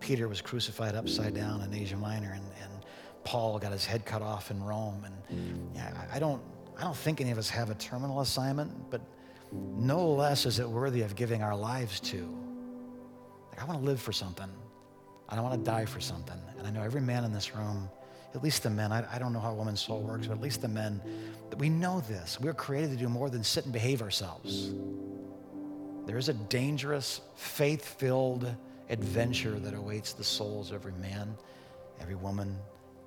[0.00, 2.32] Peter was crucified upside down in Asia Minor.
[2.32, 2.79] And, and
[3.24, 5.04] Paul got his head cut off in Rome.
[5.04, 6.42] And yeah, I don't,
[6.78, 9.00] I don't think any of us have a terminal assignment, but
[9.52, 12.18] no less is it worthy of giving our lives to.
[13.50, 14.48] Like, I want to live for something.
[15.28, 16.38] I don't want to die for something.
[16.58, 17.88] And I know every man in this room,
[18.34, 20.40] at least the men, I, I don't know how a woman's soul works, but at
[20.40, 21.00] least the men,
[21.50, 22.38] that we know this.
[22.40, 24.72] We're created to do more than sit and behave ourselves.
[26.06, 28.52] There is a dangerous, faith filled
[28.88, 31.36] adventure that awaits the souls of every man,
[32.00, 32.56] every woman,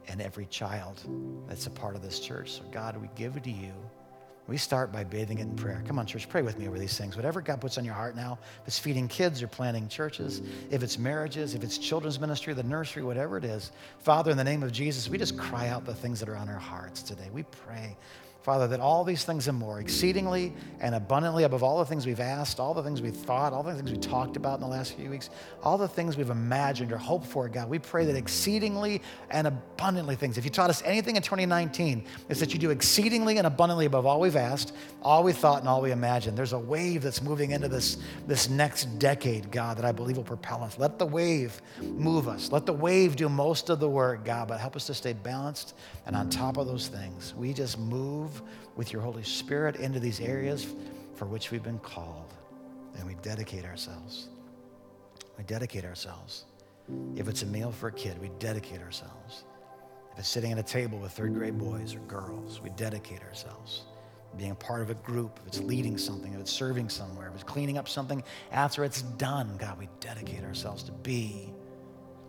[0.07, 1.01] and every child
[1.47, 2.51] that's a part of this church.
[2.53, 3.73] So, God, we give it to you.
[4.45, 5.81] We start by bathing it in prayer.
[5.87, 7.15] Come on, church, pray with me over these things.
[7.15, 10.83] Whatever God puts on your heart now, if it's feeding kids or planting churches, if
[10.83, 14.61] it's marriages, if it's children's ministry, the nursery, whatever it is, Father, in the name
[14.61, 17.29] of Jesus, we just cry out the things that are on our hearts today.
[17.31, 17.95] We pray
[18.43, 22.19] Father, that all these things and more, exceedingly and abundantly above all the things we've
[22.19, 24.95] asked, all the things we've thought, all the things we talked about in the last
[24.97, 25.29] few weeks,
[25.63, 30.17] all the things we've imagined or hoped for, God, we pray that exceedingly and abundantly
[30.17, 30.37] things.
[30.37, 34.05] If you taught us anything in 2019, it's that you do exceedingly and abundantly above
[34.05, 36.37] all we've asked, all we thought, and all we imagined.
[36.37, 40.25] There's a wave that's moving into this, this next decade, God, that I believe will
[40.25, 40.77] propel us.
[40.77, 42.51] Let the wave move us.
[42.51, 45.75] Let the wave do most of the work, God, but help us to stay balanced
[46.05, 47.33] and on top of those things.
[47.37, 48.41] We just move move
[48.75, 50.67] with your Holy Spirit into these areas
[51.15, 52.33] for which we've been called.
[52.97, 54.29] And we dedicate ourselves.
[55.37, 56.45] We dedicate ourselves.
[57.15, 59.45] If it's a meal for a kid, we dedicate ourselves.
[60.13, 63.83] If it's sitting at a table with third grade boys or girls, we dedicate ourselves.
[64.37, 67.35] Being a part of a group, if it's leading something, if it's serving somewhere, if
[67.35, 71.52] it's cleaning up something after it's done, God, we dedicate ourselves to be,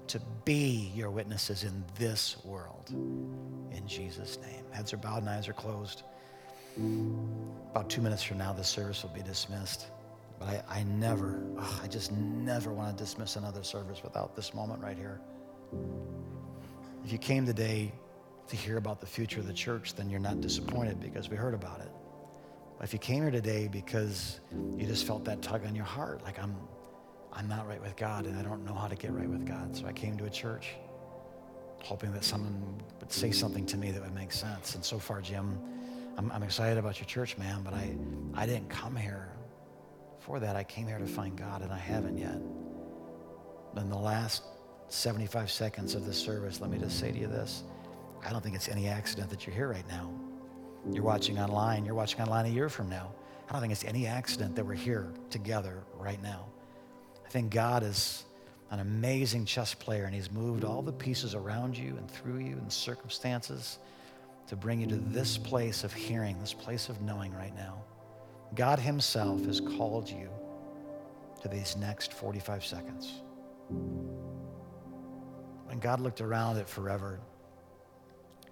[0.09, 2.91] to be your witnesses in this world.
[2.91, 4.65] In Jesus' name.
[4.71, 6.03] Heads are bowed and eyes are closed.
[6.77, 9.87] About two minutes from now, the service will be dismissed.
[10.39, 14.53] But I, I never, oh, I just never want to dismiss another service without this
[14.53, 15.21] moment right here.
[17.05, 17.93] If you came today
[18.49, 21.55] to hear about the future of the church, then you're not disappointed because we heard
[21.55, 21.91] about it.
[22.79, 24.41] But if you came here today because
[24.77, 26.57] you just felt that tug on your heart, like I'm,
[27.35, 29.77] I'm not right with God and I don't know how to get right with God,
[29.77, 30.75] so I came to a church
[31.85, 34.75] hoping that someone would say something to me that would make sense.
[34.75, 35.59] And so far, Jim,
[36.17, 37.95] I'm, I'm excited about your church, man, but I,
[38.35, 39.29] I didn't come here
[40.21, 40.57] for that.
[40.57, 42.41] I came here to find God, and I haven't yet.
[43.77, 44.45] In the last
[44.89, 47.65] 75 seconds of this service, let me just say to you this.
[48.25, 50.11] I don't think it's any accident that you're here right now.
[50.91, 51.85] You're watching online.
[51.85, 53.13] You're watching online a year from now.
[53.49, 56.47] I don't think it's any accident that we're here together right now.
[57.25, 58.25] I think God is
[58.71, 62.57] an amazing chess player, and he's moved all the pieces around you and through you
[62.57, 63.79] and circumstances
[64.49, 67.83] to bring you to this place of hearing, this place of knowing right now.
[68.55, 70.29] God Himself has called you
[71.43, 73.23] to these next 45 seconds.
[75.67, 77.21] When God looked around at forever,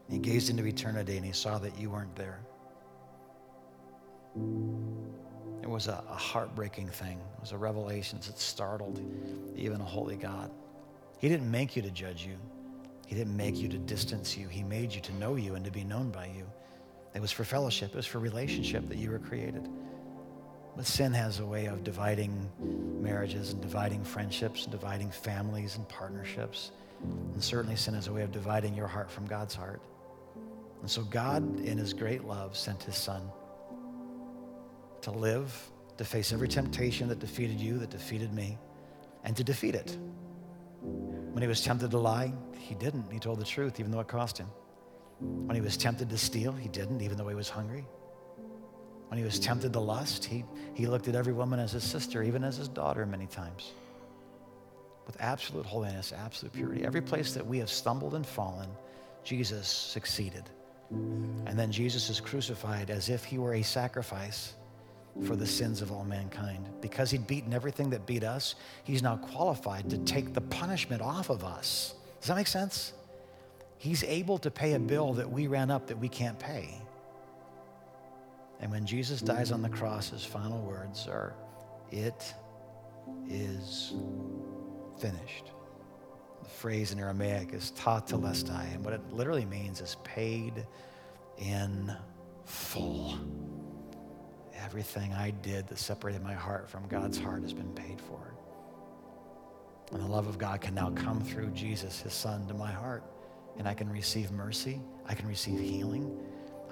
[0.08, 2.40] He gazed into eternity and He saw that you weren't there.
[5.62, 7.18] It was a, a heartbreaking thing.
[7.36, 9.00] It was a revelation that startled
[9.56, 10.50] even a holy God.
[11.18, 12.36] He didn't make you to judge you.
[13.06, 14.48] He didn't make you to distance you.
[14.48, 16.44] He made you to know you and to be known by you.
[17.14, 17.90] It was for fellowship.
[17.90, 19.68] It was for relationship that you were created.
[20.74, 22.50] But sin has a way of dividing
[23.00, 26.72] marriages and dividing friendships and dividing families and partnerships.
[27.02, 29.82] And certainly sin has a way of dividing your heart from God's heart.
[30.80, 33.30] And so God, in his great love, sent his son
[35.02, 38.58] to live, to face every temptation that defeated you, that defeated me,
[39.24, 39.96] and to defeat it.
[40.80, 43.10] When he was tempted to lie, he didn't.
[43.12, 44.48] He told the truth, even though it cost him.
[45.20, 47.86] When he was tempted to steal, he didn't, even though he was hungry.
[49.08, 50.44] When he was tempted to lust, he,
[50.74, 53.72] he looked at every woman as his sister, even as his daughter, many times.
[55.06, 56.84] With absolute holiness, absolute purity.
[56.84, 58.68] Every place that we have stumbled and fallen,
[59.22, 60.44] Jesus succeeded.
[60.90, 64.54] And then Jesus is crucified as if he were a sacrifice
[65.26, 66.68] for the sins of all mankind.
[66.80, 68.54] Because he'd beaten everything that beat us,
[68.84, 71.94] he's now qualified to take the punishment off of us.
[72.20, 72.92] Does that make sense?
[73.78, 76.80] He's able to pay a bill that we ran up that we can't pay.
[78.60, 81.34] And when Jesus dies on the cross, his final words are,
[81.90, 82.32] It
[83.28, 83.92] is
[85.00, 85.50] finished.
[86.42, 90.64] The phrase in Aramaic is tetelestai, and what it literally means is paid
[91.38, 91.92] in
[92.44, 93.18] full.
[94.64, 98.34] Everything I did that separated my heart from God's heart has been paid for.
[99.92, 103.04] And the love of God can now come through Jesus, his son, to my heart.
[103.58, 104.80] And I can receive mercy.
[105.06, 106.18] I can receive healing.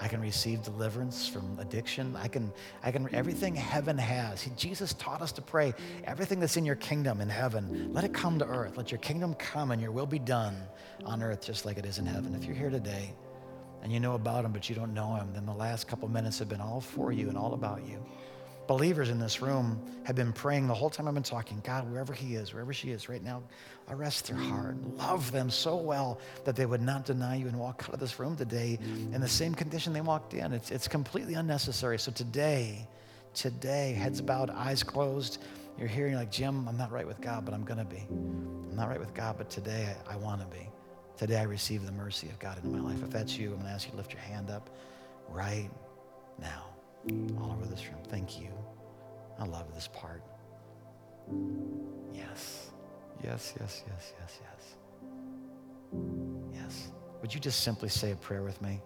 [0.00, 2.16] I can receive deliverance from addiction.
[2.16, 2.50] I can,
[2.82, 4.48] I can, everything heaven has.
[4.56, 5.74] Jesus taught us to pray,
[6.04, 8.78] everything that's in your kingdom in heaven, let it come to earth.
[8.78, 10.56] Let your kingdom come and your will be done
[11.04, 12.34] on earth just like it is in heaven.
[12.34, 13.12] If you're here today
[13.82, 16.38] and you know about him, but you don't know him, then the last couple minutes
[16.38, 18.04] have been all for you and all about you
[18.70, 22.12] believers in this room have been praying the whole time I've been talking God, wherever
[22.12, 23.42] He is, wherever she is right now,
[23.88, 24.76] arrest their heart.
[24.96, 28.20] Love them so well that they would not deny you and walk out of this
[28.20, 28.78] room today
[29.12, 30.52] in the same condition they walked in.
[30.52, 31.98] It's, it's completely unnecessary.
[31.98, 32.86] So today,
[33.34, 35.42] today, heads bowed, eyes closed,
[35.76, 37.84] you're here and you're like, Jim, I'm not right with God, but I'm going to
[37.84, 38.06] be.
[38.08, 40.69] I'm not right with God, but today I, I want to be.
[41.20, 43.02] Today I receive the mercy of God into my life.
[43.02, 44.70] If that's you, I'm going to ask you to lift your hand up
[45.28, 45.68] right
[46.40, 46.64] now
[47.38, 48.02] all over this room.
[48.08, 48.48] Thank you.
[49.38, 50.22] I love this part.
[52.14, 52.70] Yes.
[53.22, 54.76] Yes, yes, yes, yes, yes.
[56.54, 56.88] Yes.
[57.20, 58.80] Would you just simply say a prayer with me?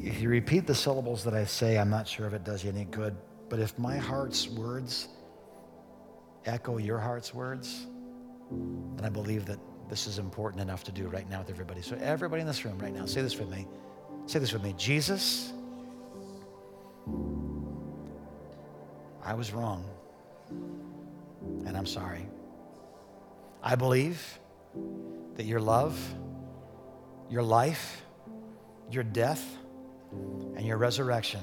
[0.00, 2.70] If you repeat the syllables that I say, I'm not sure if it does you
[2.70, 3.16] any good,
[3.48, 5.08] but if my heart's words
[6.46, 7.88] echo your heart's words,
[8.48, 9.58] then I believe that
[9.90, 11.82] this is important enough to do right now with everybody.
[11.82, 13.66] So, everybody in this room right now, say this with me.
[14.26, 15.52] Say this with me Jesus,
[19.24, 19.84] I was wrong,
[21.66, 22.26] and I'm sorry.
[23.62, 24.38] I believe
[25.34, 25.98] that your love,
[27.28, 28.02] your life,
[28.90, 29.44] your death,
[30.12, 31.40] and your resurrection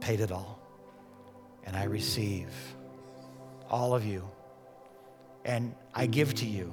[0.00, 0.58] paid it all.
[1.64, 2.50] And I receive
[3.70, 4.28] all of you.
[5.44, 6.72] And I give to you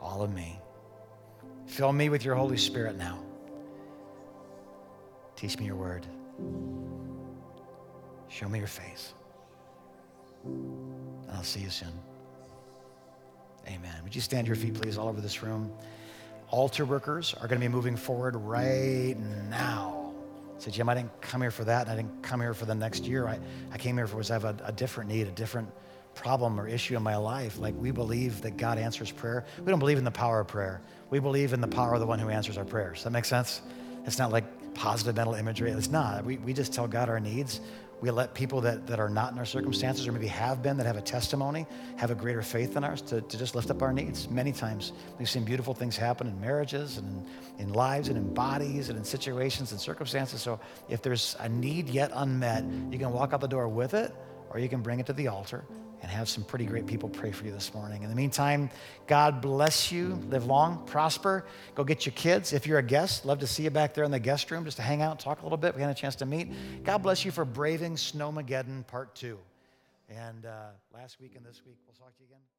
[0.00, 0.58] all of me.
[1.66, 3.18] Fill me with your Holy Spirit now.
[5.34, 6.06] Teach me your word.
[8.28, 9.14] Show me your face.
[10.44, 11.92] And I'll see you soon.
[13.66, 13.94] Amen.
[14.04, 15.72] Would you stand to your feet, please, all over this room?
[16.50, 19.16] Altar workers are going to be moving forward right
[19.50, 20.12] now.
[20.58, 22.74] Say, Jim, I didn't come here for that, and I didn't come here for the
[22.74, 23.26] next year.
[23.26, 23.38] I,
[23.72, 25.68] I came here for was I have a, a different need, a different
[26.16, 27.58] problem or issue in my life.
[27.58, 29.44] Like we believe that God answers prayer.
[29.58, 30.80] We don't believe in the power of prayer.
[31.10, 33.04] We believe in the power of the one who answers our prayers.
[33.04, 33.62] That make sense?
[34.06, 35.70] It's not like positive mental imagery.
[35.70, 36.24] It's not.
[36.24, 37.60] We, we just tell God our needs.
[38.00, 40.86] We let people that, that are not in our circumstances or maybe have been, that
[40.86, 43.92] have a testimony, have a greater faith than ours to, to just lift up our
[43.92, 44.28] needs.
[44.28, 47.24] Many times we've seen beautiful things happen in marriages and
[47.58, 50.42] in lives and in bodies and in situations and circumstances.
[50.42, 50.60] So
[50.90, 54.14] if there's a need yet unmet, you can walk out the door with it
[54.50, 55.64] or you can bring it to the altar
[56.02, 58.02] and have some pretty great people pray for you this morning.
[58.02, 58.70] In the meantime,
[59.06, 60.20] God bless you.
[60.28, 61.44] Live long, prosper.
[61.74, 62.52] Go get your kids.
[62.52, 64.76] If you're a guest, love to see you back there in the guest room just
[64.76, 65.74] to hang out, talk a little bit.
[65.74, 66.50] We had a chance to meet.
[66.84, 69.38] God bless you for braving Snowmageddon Part 2.
[70.08, 72.55] And uh, last week and this week, we'll talk to you again.